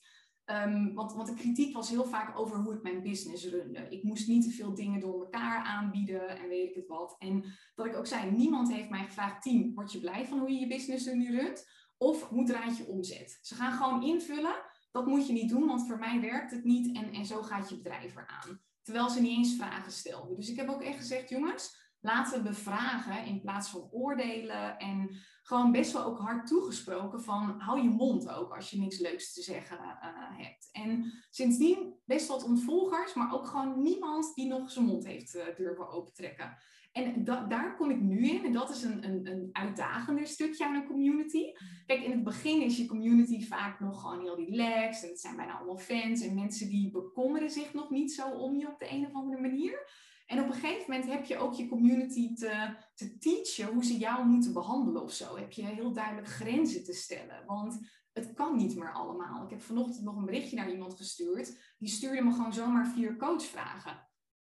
[0.94, 3.88] Want, want de kritiek was heel vaak over hoe ik mijn business runde.
[3.90, 7.16] Ik moest niet te veel dingen door elkaar aanbieden en weet ik het wat.
[7.20, 10.52] En dat ik ook zei, niemand heeft mij gevraagd, team, word je blij van hoe
[10.52, 11.70] je je business er nu runt?
[11.98, 13.40] Of hoe draait je omzet?
[13.42, 14.56] Ze gaan gewoon invullen,
[14.92, 17.70] dat moet je niet doen, want voor mij werkt het niet en, en zo gaat
[17.70, 18.62] je bedrijf eraan.
[18.82, 20.36] Terwijl ze niet eens vragen stelden.
[20.36, 24.78] Dus ik heb ook echt gezegd, jongens, laten bevragen in plaats van oordelen.
[24.78, 25.10] En
[25.44, 29.34] gewoon best wel ook hard toegesproken van hou je mond ook als je niks leuks
[29.34, 30.70] te zeggen uh, hebt.
[30.72, 35.44] En sindsdien best wat ontvolgers, maar ook gewoon niemand die nog zijn mond heeft uh,
[35.58, 36.58] durven opentrekken.
[36.92, 38.46] En daar kom ik nu in.
[38.46, 41.44] En dat is een, een, een uitdagender stukje aan een community.
[41.86, 45.04] Kijk, in het begin is je community vaak nog gewoon heel relaxed.
[45.04, 46.22] En het zijn bijna allemaal fans.
[46.22, 49.42] En mensen die bekommeren zich nog niet zo om je op de een of andere
[49.42, 49.90] manier.
[50.32, 53.98] En op een gegeven moment heb je ook je community te, te teachen hoe ze
[53.98, 55.38] jou moeten behandelen of zo.
[55.38, 57.46] Heb je heel duidelijk grenzen te stellen.
[57.46, 57.80] Want
[58.14, 59.44] het kan niet meer allemaal.
[59.44, 61.76] Ik heb vanochtend nog een berichtje naar iemand gestuurd.
[61.78, 64.08] Die stuurde me gewoon zomaar vier coachvragen.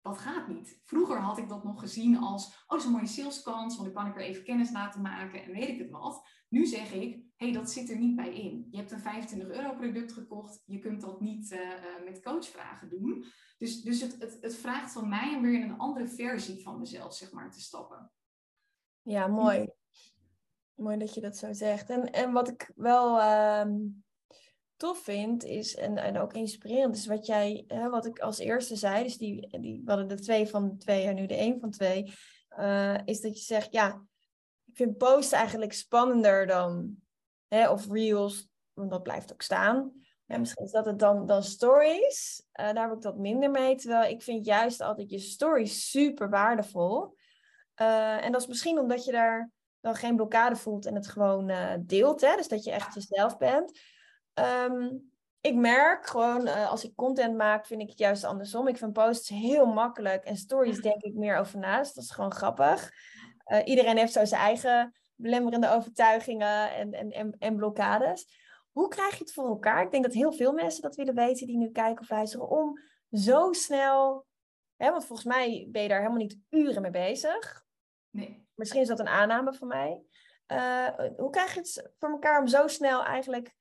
[0.00, 0.80] Dat gaat niet.
[0.84, 4.02] Vroeger had ik dat nog gezien als, oh, dat is een mooie saleskans, want dan
[4.02, 6.28] kan ik er even kennis laten maken en weet ik het wat.
[6.54, 8.68] Nu zeg ik, hé, hey, dat zit er niet bij in.
[8.70, 12.88] Je hebt een 25 euro product gekocht, je kunt dat niet uh, uh, met coachvragen
[12.88, 13.24] doen.
[13.58, 16.78] Dus, dus het, het, het vraagt van mij om weer in een andere versie van
[16.78, 18.12] mezelf, zeg maar, te stappen.
[19.02, 19.68] Ja, mooi.
[20.74, 21.90] Mooi dat je dat zo zegt.
[21.90, 23.74] En, en wat ik wel uh,
[24.76, 29.02] tof vind, is, en, en ook inspirerend, is wat jij, wat ik als eerste zei,
[29.02, 32.12] dus die, die, we hadden de twee van twee en nu de één van twee,
[32.58, 34.06] uh, is dat je zegt, ja,
[34.74, 36.96] ik vind posten eigenlijk spannender dan,
[37.48, 39.92] hè, of reels, want dat blijft ook staan.
[40.24, 42.46] Misschien is dat het dan, dan stories.
[42.60, 43.76] Uh, daar heb ik dat minder mee.
[43.76, 47.16] Terwijl ik vind juist altijd je stories super waardevol.
[47.80, 51.50] Uh, en dat is misschien omdat je daar dan geen blokkade voelt en het gewoon
[51.50, 52.20] uh, deelt.
[52.20, 52.36] Hè?
[52.36, 53.80] Dus dat je echt jezelf bent.
[54.34, 58.68] Um, ik merk gewoon, als ik content maak, vind ik het juist andersom.
[58.68, 61.94] Ik vind posts heel makkelijk en stories denk ik meer over naast.
[61.94, 62.92] Dat is gewoon grappig.
[63.64, 68.42] Iedereen heeft zo zijn eigen belemmerende overtuigingen en, en, en, en blokkades.
[68.72, 69.82] Hoe krijg je het voor elkaar?
[69.82, 72.48] Ik denk dat heel veel mensen dat willen weten die nu kijken of luisteren.
[72.48, 72.78] Om
[73.10, 74.26] zo snel,
[74.76, 77.64] hè, want volgens mij ben je daar helemaal niet uren mee bezig.
[78.10, 78.46] Nee.
[78.54, 80.02] Misschien is dat een aanname van mij.
[80.46, 83.54] Uh, hoe krijg je het voor elkaar om zo snel eigenlijk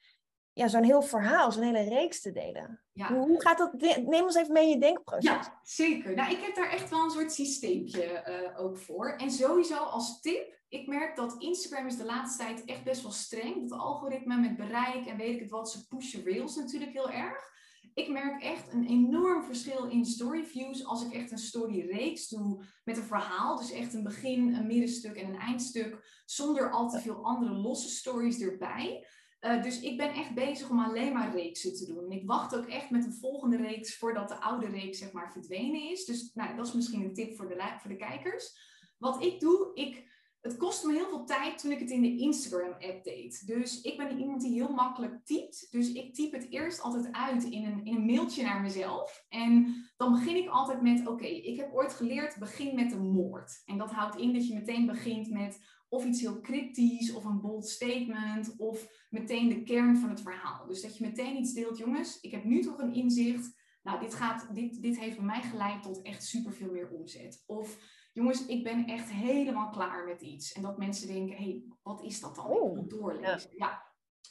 [0.53, 2.81] ja, zo'n heel verhaal, zo'n hele reeks te delen.
[2.91, 3.13] Ja.
[3.13, 3.73] Hoe, gaat dat?
[4.05, 5.23] Neem ons even mee in je denkproces.
[5.23, 6.15] Ja, zeker.
[6.15, 9.15] Nou, ik heb daar echt wel een soort systeempje uh, ook voor.
[9.15, 13.11] En sowieso als tip, ik merk dat Instagram is de laatste tijd echt best wel
[13.11, 13.69] streng.
[13.69, 17.51] Dat algoritme met bereik en weet ik het wat, ze pushen reels natuurlijk heel erg.
[17.93, 22.27] Ik merk echt een enorm verschil in story views als ik echt een story reeks
[22.27, 23.57] doe met een verhaal.
[23.57, 27.89] Dus echt een begin, een middenstuk en een eindstuk, zonder al te veel andere losse
[27.89, 29.07] stories erbij.
[29.45, 32.03] Uh, dus ik ben echt bezig om alleen maar reeksen te doen.
[32.05, 35.31] En ik wacht ook echt met een volgende reeks voordat de oude reeks zeg maar
[35.31, 36.05] verdwenen is.
[36.05, 38.57] Dus nou, dat is misschien een tip voor de, voor de kijkers.
[38.97, 40.11] Wat ik doe, ik
[40.43, 43.47] het kostte me heel veel tijd toen ik het in de Instagram-app deed.
[43.47, 45.67] Dus ik ben iemand die heel makkelijk typt.
[45.71, 49.25] Dus ik typ het eerst altijd uit in een, in een mailtje naar mezelf.
[49.29, 53.61] En dan begin ik altijd met: Oké, ik heb ooit geleerd, begin met een moord.
[53.65, 55.59] En dat houdt in dat je meteen begint met
[55.93, 60.67] of iets heel cryptisch, of een bold statement, of meteen de kern van het verhaal.
[60.67, 63.61] Dus dat je meteen iets deelt, jongens, ik heb nu toch een inzicht.
[63.83, 67.43] Nou, dit, gaat, dit, dit heeft bij mij geleid tot echt superveel meer omzet.
[67.45, 67.77] Of
[68.13, 70.51] jongens, ik ben echt helemaal klaar met iets.
[70.51, 72.45] En dat mensen denken, hé, hey, wat is dat dan?
[72.45, 73.49] Oh, ik doorlezen.
[73.57, 73.67] Ja.
[73.67, 73.83] ja.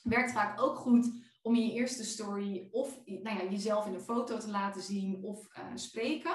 [0.03, 1.11] werkt vaak ook goed
[1.43, 5.23] om in je eerste story of nou ja, jezelf in een foto te laten zien
[5.23, 6.35] of uh, spreken.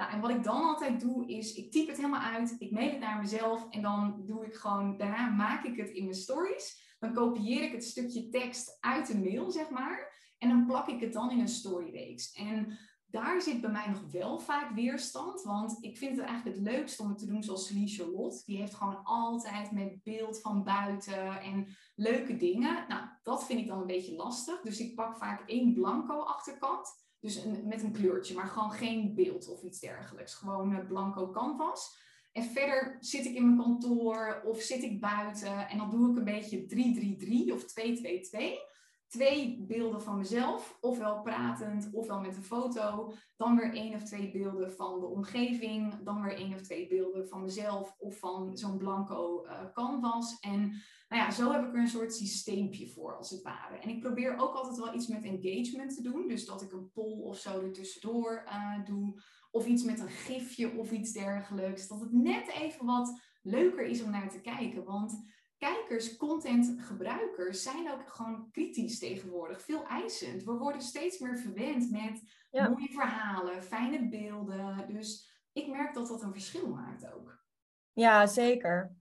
[0.00, 2.90] Nou, en wat ik dan altijd doe, is ik typ het helemaal uit, ik mail
[2.90, 6.94] het naar mezelf en dan doe ik gewoon, daarna maak ik het in mijn stories.
[6.98, 10.12] Dan kopieer ik het stukje tekst uit de mail, zeg maar.
[10.38, 12.32] En dan plak ik het dan in een storyreeks.
[12.32, 15.42] En daar zit bij mij nog wel vaak weerstand.
[15.42, 18.42] Want ik vind het eigenlijk het leukst om het te doen zoals Celine Charlotte.
[18.44, 22.84] Die heeft gewoon altijd met beeld van buiten en leuke dingen.
[22.88, 24.60] Nou, dat vind ik dan een beetje lastig.
[24.60, 26.88] Dus ik pak vaak één blanco achterkant.
[27.20, 30.34] Dus met een kleurtje, maar gewoon geen beeld of iets dergelijks.
[30.34, 31.98] Gewoon blanco canvas.
[32.32, 35.68] En verder zit ik in mijn kantoor of zit ik buiten.
[35.68, 36.66] En dan doe ik een beetje
[37.48, 38.69] 3-3-3 of 2-2-2
[39.10, 43.12] twee beelden van mezelf, ofwel pratend, ofwel met een foto.
[43.36, 45.94] Dan weer één of twee beelden van de omgeving.
[46.04, 50.38] Dan weer één of twee beelden van mezelf of van zo'n blanco uh, canvas.
[50.40, 50.60] En
[51.08, 53.76] nou ja, zo heb ik er een soort systeempje voor, als het ware.
[53.76, 56.28] En ik probeer ook altijd wel iets met engagement te doen.
[56.28, 59.22] Dus dat ik een poll of zo er tussendoor uh, doe.
[59.50, 61.88] Of iets met een gifje of iets dergelijks.
[61.88, 64.84] Dat het net even wat leuker is om naar te kijken.
[64.84, 65.24] Want
[65.60, 70.44] kijkers, contentgebruikers zijn ook gewoon kritisch tegenwoordig, veel eisend.
[70.44, 74.86] We worden steeds meer verwend met mooie verhalen, fijne beelden.
[74.88, 77.44] Dus ik merk dat dat een verschil maakt ook.
[77.92, 78.94] Ja, zeker.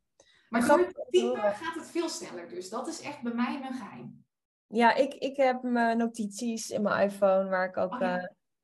[0.49, 2.47] Maar door het typen gaat het veel sneller.
[2.47, 4.25] Dus dat is echt bij mij mijn geheim.
[4.67, 8.23] Ja, ik, ik heb mijn notities in mijn iPhone waar ik ook oh, eh,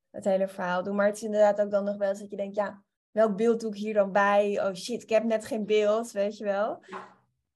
[0.09, 0.93] het hele verhaal doe.
[0.93, 3.59] Maar het is inderdaad ook dan nog wel eens dat je denkt, ja, welk beeld
[3.59, 4.67] doe ik hier dan bij?
[4.67, 6.83] Oh shit, ik heb net geen beeld, weet je wel.
[6.85, 7.14] Ja.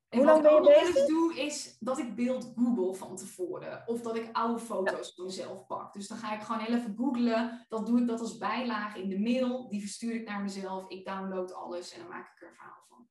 [0.09, 0.93] Hoe lang ben je bezig?
[0.93, 3.83] Wat ik doe is dat ik beeld google van tevoren.
[3.85, 5.93] Of dat ik oude foto's van mezelf pak.
[5.93, 7.65] Dus dan ga ik gewoon heel even googlen.
[7.69, 9.69] Dan doe ik dat als bijlage in de mail.
[9.69, 10.89] Die verstuur ik naar mezelf.
[10.89, 13.07] Ik download alles en dan maak ik er een verhaal van.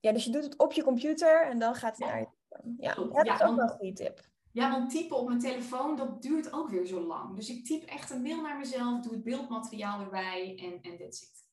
[0.00, 2.26] Ja, dus je doet het op je computer en dan gaat het naar je...
[2.78, 4.30] Ja, dat is ook wel een goede tip.
[4.52, 7.36] Ja, want typen op mijn telefoon, dat duurt ook weer zo lang.
[7.36, 11.22] Dus ik typ echt een mail naar mezelf, doe het beeldmateriaal erbij en, en that's
[11.22, 11.46] it.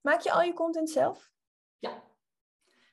[0.00, 1.32] Maak je al je content zelf?
[1.78, 2.02] Ja,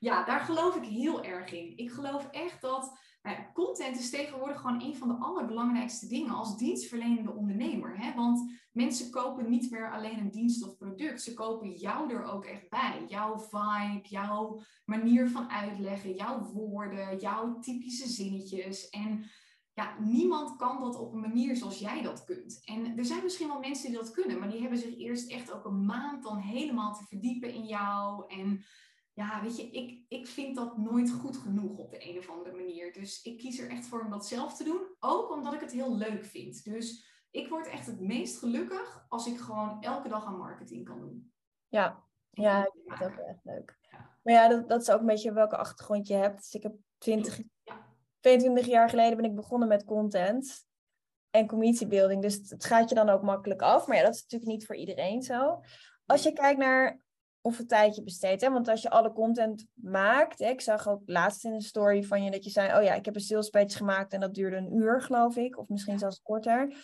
[0.02, 1.78] ja, daar geloof ik heel erg in.
[1.78, 6.58] Ik geloof echt dat nou content is tegenwoordig gewoon een van de allerbelangrijkste dingen als
[6.58, 7.98] dienstverlenende ondernemer.
[7.98, 8.14] Hè?
[8.16, 11.22] Want mensen kopen niet meer alleen een dienst of product.
[11.22, 13.06] Ze kopen jou er ook echt bij.
[13.08, 18.90] Jouw vibe, jouw manier van uitleggen, jouw woorden, jouw typische zinnetjes.
[18.90, 19.26] En
[19.74, 22.62] ja, niemand kan dat op een manier zoals jij dat kunt.
[22.66, 25.52] En er zijn misschien wel mensen die dat kunnen, maar die hebben zich eerst echt
[25.52, 28.24] ook een maand dan helemaal te verdiepen in jou.
[28.28, 28.66] En
[29.14, 32.56] ja, weet je, ik, ik vind dat nooit goed genoeg op de een of andere
[32.56, 32.94] manier.
[32.94, 34.82] Dus ik kies er echt voor om dat zelf te doen.
[35.00, 36.64] Ook omdat ik het heel leuk vind.
[36.64, 41.00] Dus ik word echt het meest gelukkig als ik gewoon elke dag aan marketing kan
[41.00, 41.34] doen.
[41.68, 43.80] Ja, ja ik vind het ook echt leuk.
[44.24, 46.38] Maar ja, dat, dat is ook een beetje welke achtergrond je hebt.
[46.38, 47.86] Dus ik heb 20, ja.
[48.20, 50.66] 22 jaar geleden ben ik begonnen met content
[51.30, 52.22] en community building.
[52.22, 53.88] Dus het gaat je dan ook makkelijk af.
[53.88, 55.62] Maar ja, dat is natuurlijk niet voor iedereen zo.
[56.06, 57.00] Als je kijkt naar
[57.42, 58.42] of een tijdje besteedt.
[58.42, 58.50] Hè?
[58.50, 62.24] Want als je alle content maakt, hè, ik zag ook laatst in een story van
[62.24, 64.56] je dat je zei, oh ja, ik heb een sales page gemaakt en dat duurde
[64.56, 66.76] een uur, geloof ik, of misschien zelfs korter.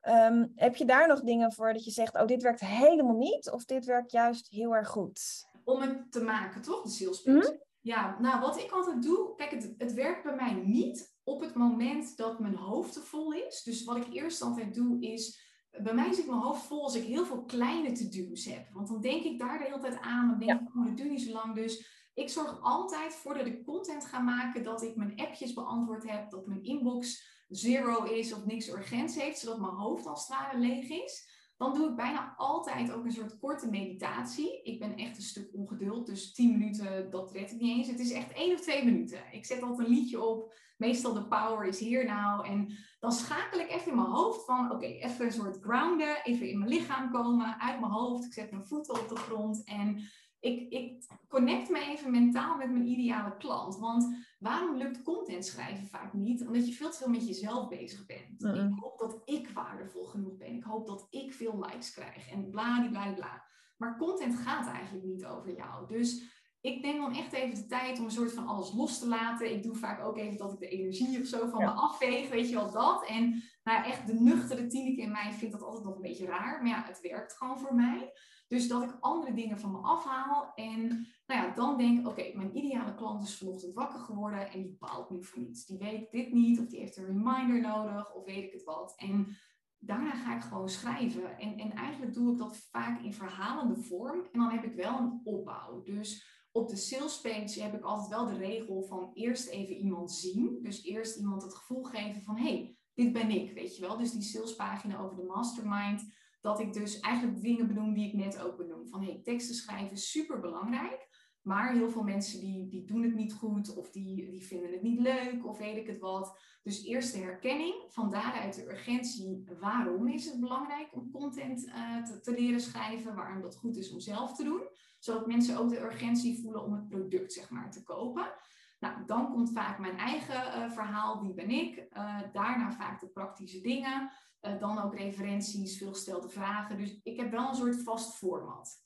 [0.00, 3.50] Ehm, heb je daar nog dingen voor dat je zegt, oh, dit werkt helemaal niet,
[3.50, 5.46] of dit werkt juist heel erg goed?
[5.64, 7.38] Om het te maken, toch, de sales page?
[7.38, 7.64] Mhm.
[7.80, 11.54] Ja, nou, wat ik altijd doe, kijk, het, het werkt bij mij niet op het
[11.54, 13.62] moment dat mijn hoofd te vol is.
[13.62, 15.45] Dus wat ik eerst altijd doe, is
[15.82, 18.68] bij mij zit mijn hoofd vol als ik heel veel kleine to-do's heb.
[18.72, 20.28] Want dan denk ik daar de hele tijd aan.
[20.28, 21.54] Dan denk ik, oh, dat duurt niet zo lang.
[21.54, 26.30] Dus ik zorg altijd, voordat ik content ga maken, dat ik mijn appjes beantwoord heb.
[26.30, 30.58] Dat mijn inbox zero is of niks urgents heeft, zodat mijn hoofd als het ware
[30.58, 31.35] leeg is.
[31.56, 34.62] Dan doe ik bijna altijd ook een soort korte meditatie.
[34.62, 37.88] Ik ben echt een stuk ongeduld, dus 10 minuten, dat red ik niet eens.
[37.88, 39.18] Het is echt één of twee minuten.
[39.32, 40.54] Ik zet altijd een liedje op.
[40.76, 42.46] Meestal de power is hier nou.
[42.46, 46.22] En dan schakel ik even in mijn hoofd van, oké, even een soort grounden.
[46.24, 48.24] Even in mijn lichaam komen, uit mijn hoofd.
[48.24, 52.70] Ik zet mijn voeten op de grond en ik, ik connect me even mentaal met
[52.70, 53.78] mijn ideale klant.
[53.78, 56.46] Want waarom lukt content schrijven vaak niet?
[56.46, 58.44] Omdat je veel te veel met jezelf bezig bent.
[58.44, 60.54] Ik hoop dat ik waardevol genoeg ben.
[60.54, 62.30] Ik hoop dat ik veel likes krijg.
[62.30, 63.44] En bla, bla, bla.
[63.76, 65.86] Maar content gaat eigenlijk niet over jou.
[65.88, 69.08] Dus ik neem dan echt even de tijd om een soort van alles los te
[69.08, 69.52] laten.
[69.52, 72.48] Ik doe vaak ook even dat ik de energie of zo van me afveeg, weet
[72.48, 73.06] je wel dat.
[73.06, 76.62] En nou echt de nuchtere Tineke in mij vindt dat altijd nog een beetje raar.
[76.62, 78.12] Maar ja, het werkt gewoon voor mij.
[78.48, 80.52] Dus dat ik andere dingen van me afhaal.
[80.54, 80.88] En
[81.26, 85.10] nou ja, dan denk oké, mijn ideale klant is vanochtend wakker geworden en die baalt
[85.10, 85.66] nu voor niets.
[85.66, 88.94] Die weet dit niet, of die heeft een reminder nodig, of weet ik het wat.
[88.96, 89.36] En
[89.78, 91.38] daarna ga ik gewoon schrijven.
[91.38, 94.20] En, en eigenlijk doe ik dat vaak in verhalende vorm.
[94.32, 95.82] En dan heb ik wel een opbouw.
[95.82, 100.12] Dus op de sales page heb ik altijd wel de regel van eerst even iemand
[100.12, 100.58] zien.
[100.62, 103.96] Dus eerst iemand het gevoel geven van hé, hey, dit ben ik, weet je wel.
[103.96, 106.14] Dus die salespagina over de mastermind
[106.46, 108.88] dat ik dus eigenlijk dingen benoem die ik net ook benoem.
[108.88, 111.08] Van hey, teksten schrijven is super belangrijk.
[111.42, 114.82] Maar heel veel mensen die, die doen het niet goed of die, die vinden het
[114.82, 116.38] niet leuk of weet ik het wat.
[116.62, 119.44] Dus eerst de herkenning, van daaruit de urgentie.
[119.60, 123.14] Waarom is het belangrijk om content uh, te, leren schrijven?
[123.14, 124.62] Waarom dat goed is om zelf te doen.
[124.98, 128.32] Zodat mensen ook de urgentie voelen om het product zeg maar te kopen.
[128.78, 131.86] Nou, dan komt vaak mijn eigen uh, verhaal, wie ben ik?
[131.92, 134.10] Uh, daarna vaak de praktische dingen.
[134.42, 136.78] Uh, dan ook referenties, veelgestelde vragen.
[136.78, 138.84] Dus ik heb wel een soort vast format.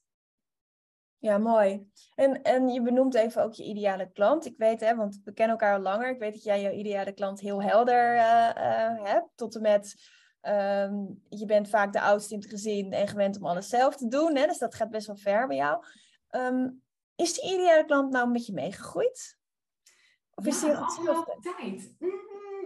[1.18, 1.90] Ja, mooi.
[2.14, 4.46] En, en je benoemt even ook je ideale klant.
[4.46, 6.10] Ik weet, hè, want we kennen elkaar al langer.
[6.10, 8.16] Ik weet dat jij je ideale klant heel helder
[9.02, 9.28] hebt.
[9.34, 9.94] Tot en met,
[10.42, 14.08] um, je bent vaak de oudste in het gezin en gewend om alles zelf te
[14.08, 14.36] doen.
[14.36, 14.46] Hè?
[14.46, 15.84] Dus dat gaat best wel ver bij jou.
[16.30, 16.82] Um,
[17.14, 19.38] is die ideale klant nou een beetje meegegroeid?
[20.34, 21.94] Of is ja, die tijd?
[21.98, 22.64] Mm,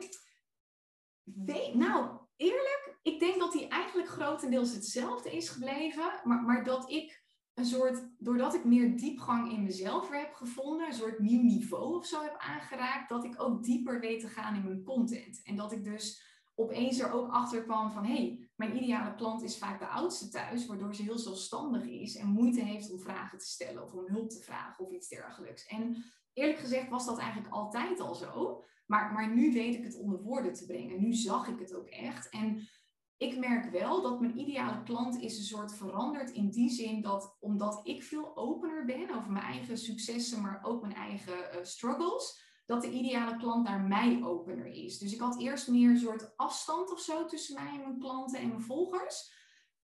[1.24, 6.20] weet, nou, eerlijk, ik denk dat hij eigenlijk grotendeels hetzelfde is gebleven.
[6.24, 7.22] Maar, maar dat ik
[7.54, 12.06] een soort, doordat ik meer diepgang in mezelf heb gevonden, een soort nieuw niveau of
[12.06, 15.42] zo heb aangeraakt, dat ik ook dieper weet te gaan in mijn content.
[15.42, 16.22] En dat ik dus
[16.54, 20.28] opeens er ook achter kwam van, hé, hey, mijn ideale klant is vaak de oudste
[20.28, 24.06] thuis, waardoor ze heel zelfstandig is en moeite heeft om vragen te stellen of om
[24.06, 25.66] hulp te vragen of iets dergelijks.
[25.66, 28.64] En eerlijk gezegd was dat eigenlijk altijd al zo.
[28.86, 31.00] Maar, maar nu weet ik het onder woorden te brengen.
[31.00, 32.28] Nu zag ik het ook echt.
[32.28, 32.68] En
[33.16, 37.36] ik merk wel dat mijn ideale klant is een soort veranderd in die zin dat
[37.40, 42.42] omdat ik veel opener ben over mijn eigen successen, maar ook mijn eigen uh, struggles,
[42.66, 44.98] dat de ideale klant naar mij opener is.
[44.98, 48.40] Dus ik had eerst meer een soort afstand of zo tussen mij en mijn klanten
[48.40, 49.32] en mijn volgers.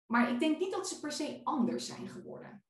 [0.07, 2.65] Maar ik denk niet dat ze per se anders zijn geworden.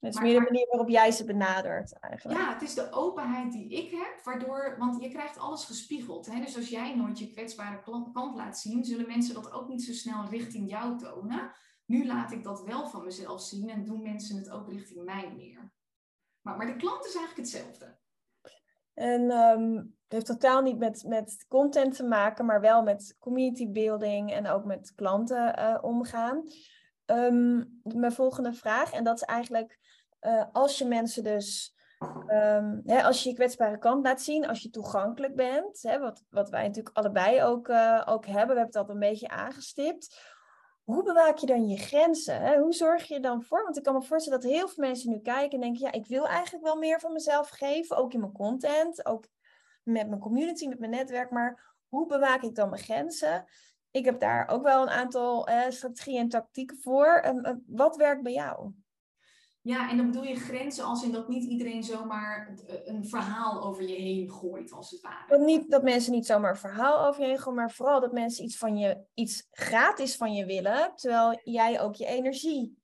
[0.00, 2.40] Het is meer de manier waarop jij ze benadert eigenlijk.
[2.40, 6.26] Ja, het is de openheid die ik heb, waardoor, want je krijgt alles gespiegeld.
[6.26, 6.40] Hè?
[6.40, 7.82] Dus als jij nooit je kwetsbare
[8.12, 11.50] kant laat zien, zullen mensen dat ook niet zo snel richting jou tonen.
[11.84, 15.32] Nu laat ik dat wel van mezelf zien en doen mensen het ook richting mij
[15.36, 15.72] meer.
[16.40, 17.98] Maar, maar de klant is eigenlijk hetzelfde.
[18.94, 23.70] En um, het heeft totaal niet met, met content te maken, maar wel met community
[23.70, 26.42] building en ook met klanten uh, omgaan.
[27.06, 29.78] Um, mijn volgende vraag, en dat is eigenlijk
[30.20, 31.76] uh, als je mensen dus,
[32.28, 36.24] um, hè, als je je kwetsbare kant laat zien, als je toegankelijk bent, hè, wat,
[36.30, 40.36] wat wij natuurlijk allebei ook, uh, ook hebben, we hebben het al een beetje aangestipt.
[40.84, 42.58] Hoe bewaak je dan je grenzen?
[42.58, 43.62] Hoe zorg je er dan voor?
[43.62, 46.06] Want ik kan me voorstellen dat heel veel mensen nu kijken en denken, ja, ik
[46.06, 49.26] wil eigenlijk wel meer van mezelf geven, ook in mijn content, ook
[49.82, 53.44] met mijn community, met mijn netwerk, maar hoe bewaak ik dan mijn grenzen?
[53.90, 57.24] Ik heb daar ook wel een aantal eh, strategieën en tactieken voor.
[57.24, 58.72] Uh, wat werkt bij jou?
[59.68, 62.54] Ja, en dan bedoel je grenzen als in dat niet iedereen zomaar
[62.84, 65.24] een verhaal over je heen gooit, als het ware.
[65.28, 68.12] Dat, niet, dat mensen niet zomaar een verhaal over je heen gooien, maar vooral dat
[68.12, 72.78] mensen iets van je, iets gratis van je willen, terwijl jij ook je energie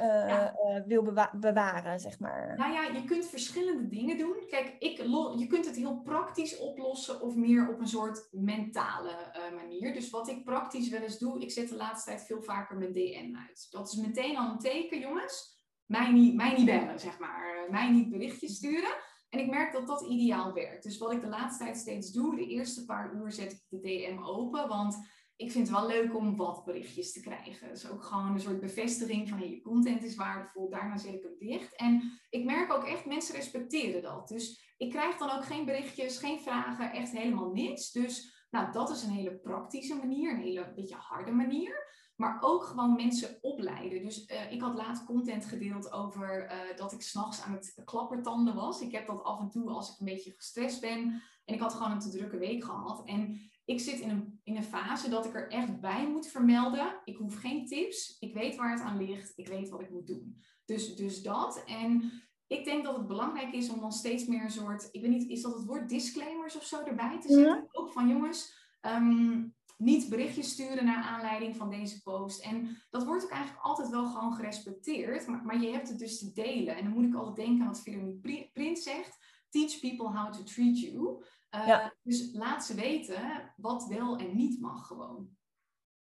[0.00, 2.54] uh, uh, wil bewaren, zeg maar.
[2.56, 4.36] Nou ja, je kunt verschillende dingen doen.
[4.48, 4.96] Kijk, ik
[5.38, 9.92] je kunt het heel praktisch oplossen of meer op een soort mentale uh, manier.
[9.92, 12.92] Dus wat ik praktisch wel eens doe, ik zet de laatste tijd veel vaker mijn
[12.92, 13.66] DM uit.
[13.70, 15.55] Dat is meteen al een teken, jongens
[15.86, 17.64] mij niet, mij niet bellen, zeg maar.
[17.64, 18.94] Eh, mij niet berichtjes sturen.
[19.28, 20.82] En ik merk dat dat ideaal werkt.
[20.82, 23.80] Dus wat ik de laatste tijd steeds doe, de eerste paar uur zet ik de
[23.80, 24.68] DM open.
[24.68, 24.98] Want
[25.36, 27.68] ik vind het wel leuk om wat berichtjes te krijgen.
[27.68, 31.36] Dus ook gewoon een soort bevestiging van je content is waardevol, daarna zet ik hem
[31.38, 31.76] dicht.
[31.76, 34.28] En ik merk ook echt, mensen respecteren dat.
[34.28, 37.92] Dus ik krijg dan ook geen berichtjes, geen vragen, echt helemaal niets.
[37.92, 41.86] Dus Nou, dat is een hele praktische manier, een hele beetje harde manier.
[42.16, 44.02] Maar ook gewoon mensen opleiden.
[44.02, 48.54] Dus uh, ik had laatst content gedeeld over uh, dat ik s'nachts aan het klappertanden
[48.54, 48.80] was.
[48.80, 51.22] Ik heb dat af en toe als ik een beetje gestrest ben.
[51.44, 53.02] En ik had gewoon een te drukke week gehad.
[53.04, 57.00] En ik zit in een, in een fase dat ik er echt bij moet vermelden.
[57.04, 58.16] Ik hoef geen tips.
[58.18, 59.32] Ik weet waar het aan ligt.
[59.36, 60.42] Ik weet wat ik moet doen.
[60.64, 61.64] Dus, dus dat.
[61.66, 62.12] En
[62.46, 65.28] ik denk dat het belangrijk is om dan steeds meer een soort, ik weet niet,
[65.28, 67.54] is dat het woord disclaimers of zo erbij te zetten?
[67.54, 67.66] Ja.
[67.72, 72.40] Ook van jongens, um, niet berichtjes sturen naar aanleiding van deze post.
[72.40, 76.18] En dat wordt ook eigenlijk altijd wel gewoon gerespecteerd, maar, maar je hebt het dus
[76.18, 76.76] te delen.
[76.76, 79.18] En dan moet ik altijd denken aan wat Veronique Print zegt.
[79.48, 81.24] Teach people how to treat you.
[81.54, 81.94] Uh, ja.
[82.02, 85.28] Dus laat ze weten wat wel en niet mag gewoon.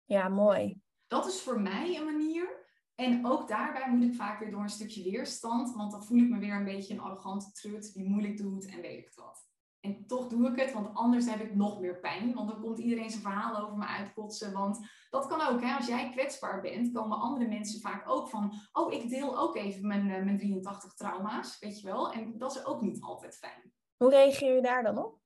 [0.04, 0.80] Ja, mooi.
[1.06, 2.60] Dat is voor mij een manier
[2.94, 6.28] en ook daarbij moet ik vaak weer door een stukje weerstand, want dan voel ik
[6.28, 9.49] me weer een beetje een arrogante trut die moeilijk doet en weet ik wat.
[9.80, 12.34] En toch doe ik het, want anders heb ik nog meer pijn.
[12.34, 14.52] Want dan komt iedereen zijn verhaal over me uitkotsen.
[14.52, 15.74] Want dat kan ook, hè?
[15.74, 18.54] als jij kwetsbaar bent, komen andere mensen vaak ook van...
[18.72, 22.12] Oh, ik deel ook even mijn, uh, mijn 83 trauma's, weet je wel.
[22.12, 23.72] En dat is ook niet altijd fijn.
[23.96, 25.20] Hoe reageer je daar dan op?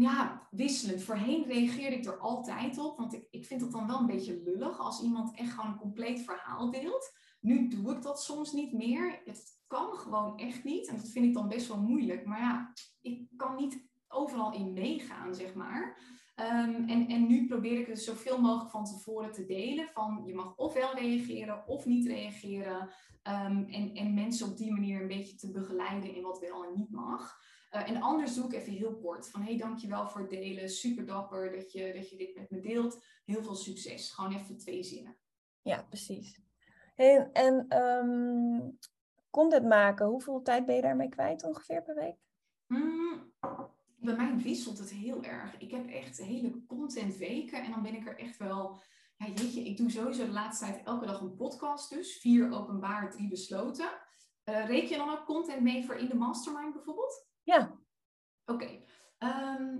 [0.00, 1.02] ja, wisselend.
[1.02, 4.42] Voorheen reageerde ik er altijd op, want ik, ik vind het dan wel een beetje
[4.44, 7.12] lullig als iemand echt gewoon een compleet verhaal deelt.
[7.40, 9.20] Nu doe ik dat soms niet meer.
[9.24, 12.24] Het kan gewoon echt niet en dat vind ik dan best wel moeilijk.
[12.24, 15.98] Maar ja, ik kan niet overal in meegaan, zeg maar.
[16.40, 19.88] Um, en, en nu probeer ik het zoveel mogelijk van tevoren te delen.
[19.92, 22.80] Van je mag ofwel reageren of niet reageren.
[23.22, 26.74] Um, en, en mensen op die manier een beetje te begeleiden in wat wel en
[26.74, 27.38] niet mag.
[27.72, 29.30] Uh, en anders doe ik even heel kort.
[29.30, 30.70] Van hey, dankjewel voor het delen.
[30.70, 33.04] Super dapper dat je, dat je dit met me deelt.
[33.24, 34.10] Heel veel succes.
[34.10, 35.16] Gewoon even twee zinnen.
[35.62, 36.40] Ja, precies.
[36.94, 38.78] En um,
[39.36, 42.16] content maken, hoeveel tijd ben je daarmee kwijt ongeveer per week?
[42.66, 43.32] Mm,
[43.96, 45.58] bij mij wisselt het heel erg.
[45.58, 48.80] Ik heb echt hele contentweken en dan ben ik er echt wel...
[49.16, 52.18] Ja, jeetje, ik doe sowieso de laatste tijd elke dag een podcast dus.
[52.18, 53.88] Vier openbaar, drie besloten.
[54.44, 57.26] Uh, reken je dan ook content mee voor in de mastermind bijvoorbeeld?
[57.42, 57.78] Ja.
[58.44, 58.82] Oké.
[59.18, 59.76] Ehm,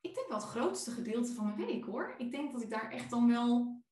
[0.00, 2.14] ik denk wel het grootste gedeelte van mijn week hoor.
[2.18, 3.82] Ik denk dat ik daar echt dan wel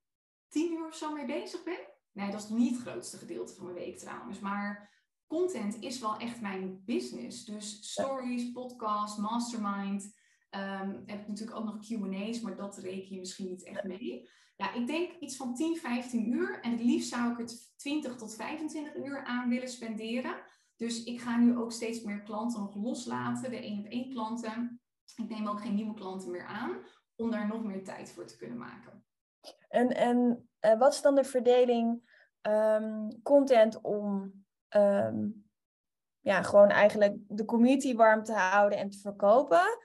[0.49, 1.79] tien uur of zo mee bezig ben.
[2.13, 4.39] Nee, dat is niet het grootste gedeelte van mijn week trouwens.
[4.41, 4.94] Maar
[5.27, 7.45] content is wel echt mijn business.
[7.45, 10.23] Dus stories, podcast, mastermind.
[10.51, 14.29] Um, heb ik natuurlijk ook nog Q&A's, maar dat reken je misschien niet echt mee.
[14.57, 16.61] Ja, ik denk iets van 10, 15 uur.
[16.61, 20.37] En het liefst zou ik het 20 tot 25 uur aan willen spenderen.
[20.77, 24.81] Dus ik ga nu ook steeds meer klanten nog loslaten, de één op één klanten.
[25.17, 26.79] Ik neem ook geen nieuwe klanten meer aan,
[27.17, 29.05] om daar nog meer tijd voor te kunnen maken.
[29.69, 32.03] En, en uh, wat is dan de verdeling
[32.43, 34.33] um, content om
[34.77, 35.47] um,
[36.21, 39.79] ja, gewoon eigenlijk de community warm te houden en te verkopen?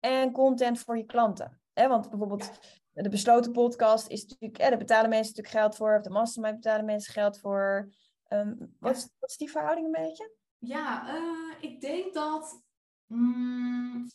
[0.00, 1.60] En content voor je klanten?
[1.72, 1.88] Hè?
[1.88, 2.50] Want bijvoorbeeld
[2.92, 6.54] de besloten podcast is natuurlijk, eh, daar betalen mensen natuurlijk geld voor, of de mastermind
[6.54, 7.92] betalen mensen geld voor.
[8.28, 10.34] Um, wat, is, die verhouding een beetje?
[10.58, 12.62] Ja, uh, ik denk dat
[13.06, 14.10] mm,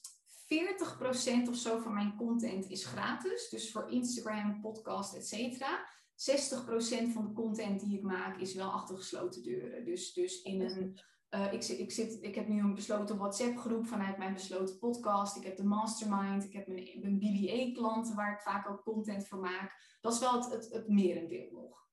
[1.46, 3.50] 40% of zo van mijn content is gratis.
[3.50, 5.88] Dus voor Instagram, podcast, et cetera.
[6.18, 9.86] 60% van de content die ik maak is wel achter gesloten deuren.
[9.86, 11.00] Dus, dus in een.
[11.30, 15.36] Uh, ik, ik, zit, ik heb nu een besloten WhatsApp-groep vanuit mijn besloten podcast.
[15.36, 16.44] Ik heb de mastermind.
[16.44, 19.98] Ik heb mijn, mijn BBA-klanten waar ik vaak ook content voor maak.
[20.02, 21.86] Dat is wel het, het, het merendeel nog.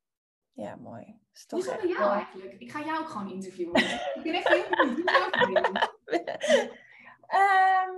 [0.53, 1.20] Ja, mooi.
[1.33, 2.53] Is Hoe is het bij jou eigenlijk?
[2.53, 3.77] Ik ga jou ook gewoon interviewen.
[4.14, 4.89] ik ben echt heel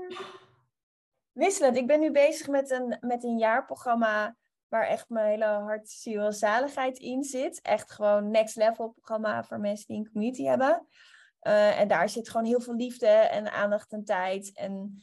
[0.00, 0.16] um,
[1.44, 1.76] wisselend.
[1.76, 4.36] Ik ben nu bezig met een, met een jaarprogramma
[4.76, 7.60] waar echt mijn hele hart, ziel zaligheid in zit.
[7.60, 10.86] Echt gewoon next level programma voor mensen die een community hebben.
[11.42, 15.02] Uh, en daar zit gewoon heel veel liefde en aandacht en tijd en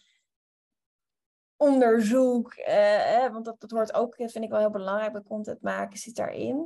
[1.57, 2.57] onderzoek.
[2.57, 6.15] Uh, want dat, dat hoort ook, vind ik wel heel belangrijk bij content maken, zit
[6.15, 6.57] daarin.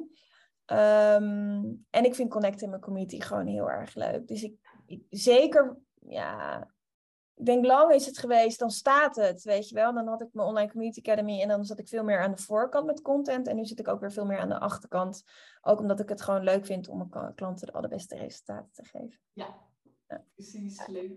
[0.72, 4.28] Um, en ik vind connecten in mijn community gewoon heel erg leuk.
[4.28, 4.56] Dus ik,
[4.86, 6.68] ik, zeker, ja,
[7.38, 9.94] ik denk lang is het geweest, dan staat het, weet je wel.
[9.94, 12.42] Dan had ik mijn online community academy en dan zat ik veel meer aan de
[12.42, 13.48] voorkant met content.
[13.48, 15.24] En nu zit ik ook weer veel meer aan de achterkant.
[15.62, 19.20] Ook omdat ik het gewoon leuk vind om mijn klanten de allerbeste resultaten te geven.
[19.34, 19.58] Ja,
[20.08, 20.24] ja.
[20.34, 21.12] precies, leuk.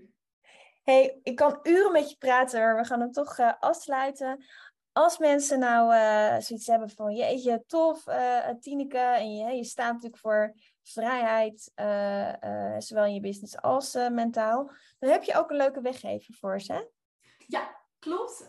[0.83, 4.45] Hey, ik kan uren met je praten, maar we gaan hem toch uh, afsluiten
[4.93, 9.93] als mensen nou uh, zoiets hebben van, jeetje, tof, uh, Tineke, en je, je staat
[9.93, 15.57] natuurlijk voor vrijheid, uh, zowel in je business als mentaal, dan heb je ook een
[15.57, 16.91] leuke weggever voor ze.
[17.47, 18.49] Ja, klopt.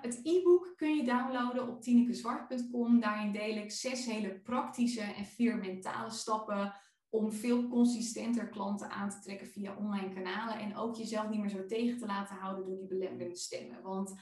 [0.00, 3.00] het e-book kun je downloaden op tinekezwart.com.
[3.00, 6.74] Daarin deel ik zes hele praktische en vier mentale stappen
[7.10, 11.50] om veel consistenter klanten aan te trekken via online kanalen en ook jezelf niet meer
[11.50, 13.82] zo tegen te laten houden door die belemmerende stemmen.
[13.82, 14.14] Want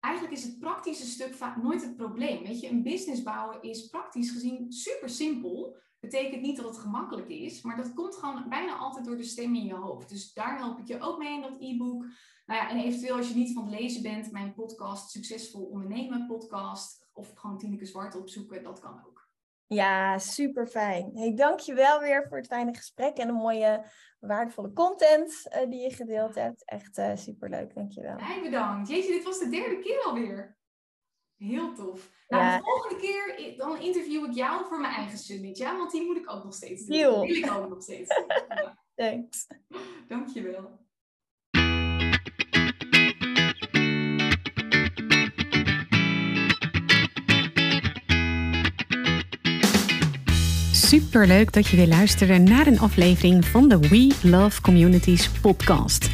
[0.00, 2.44] eigenlijk is het praktische stuk vaak nooit het probleem.
[2.44, 5.76] Weet je, een business bouwen is praktisch gezien super simpel.
[6.04, 9.54] Betekent niet dat het gemakkelijk is, maar dat komt gewoon bijna altijd door de stem
[9.54, 10.08] in je hoofd.
[10.08, 12.06] Dus daar help ik je ook mee in dat e-book.
[12.46, 16.26] Nou ja, en eventueel als je niet van het lezen bent, mijn podcast Succesvol Ondernemen
[16.26, 19.28] podcast of gewoon Tineke Zwart opzoeken, dat kan ook.
[19.66, 21.10] Ja, super fijn.
[21.14, 23.84] Hey, dank je wel weer voor het fijne gesprek en de mooie,
[24.20, 26.64] waardevolle content uh, die je gedeeld hebt.
[26.64, 28.18] Echt uh, super leuk, dank je wel.
[28.18, 28.88] Jij bedankt.
[28.88, 30.56] Jeetje, dit was de derde keer alweer.
[31.36, 32.10] Heel tof.
[32.28, 35.76] Nou, de volgende keer dan interview ik jou voor mijn eigen summit, ja?
[35.76, 36.96] Want die moet ik ook nog steeds doen.
[36.96, 38.24] Die wil ik ook nog steeds doen.
[38.48, 38.82] Ja.
[38.94, 39.46] Thanks.
[40.08, 40.82] Dankjewel.
[50.72, 56.13] Super leuk dat je weer luisterde naar een aflevering van de We Love Communities podcast.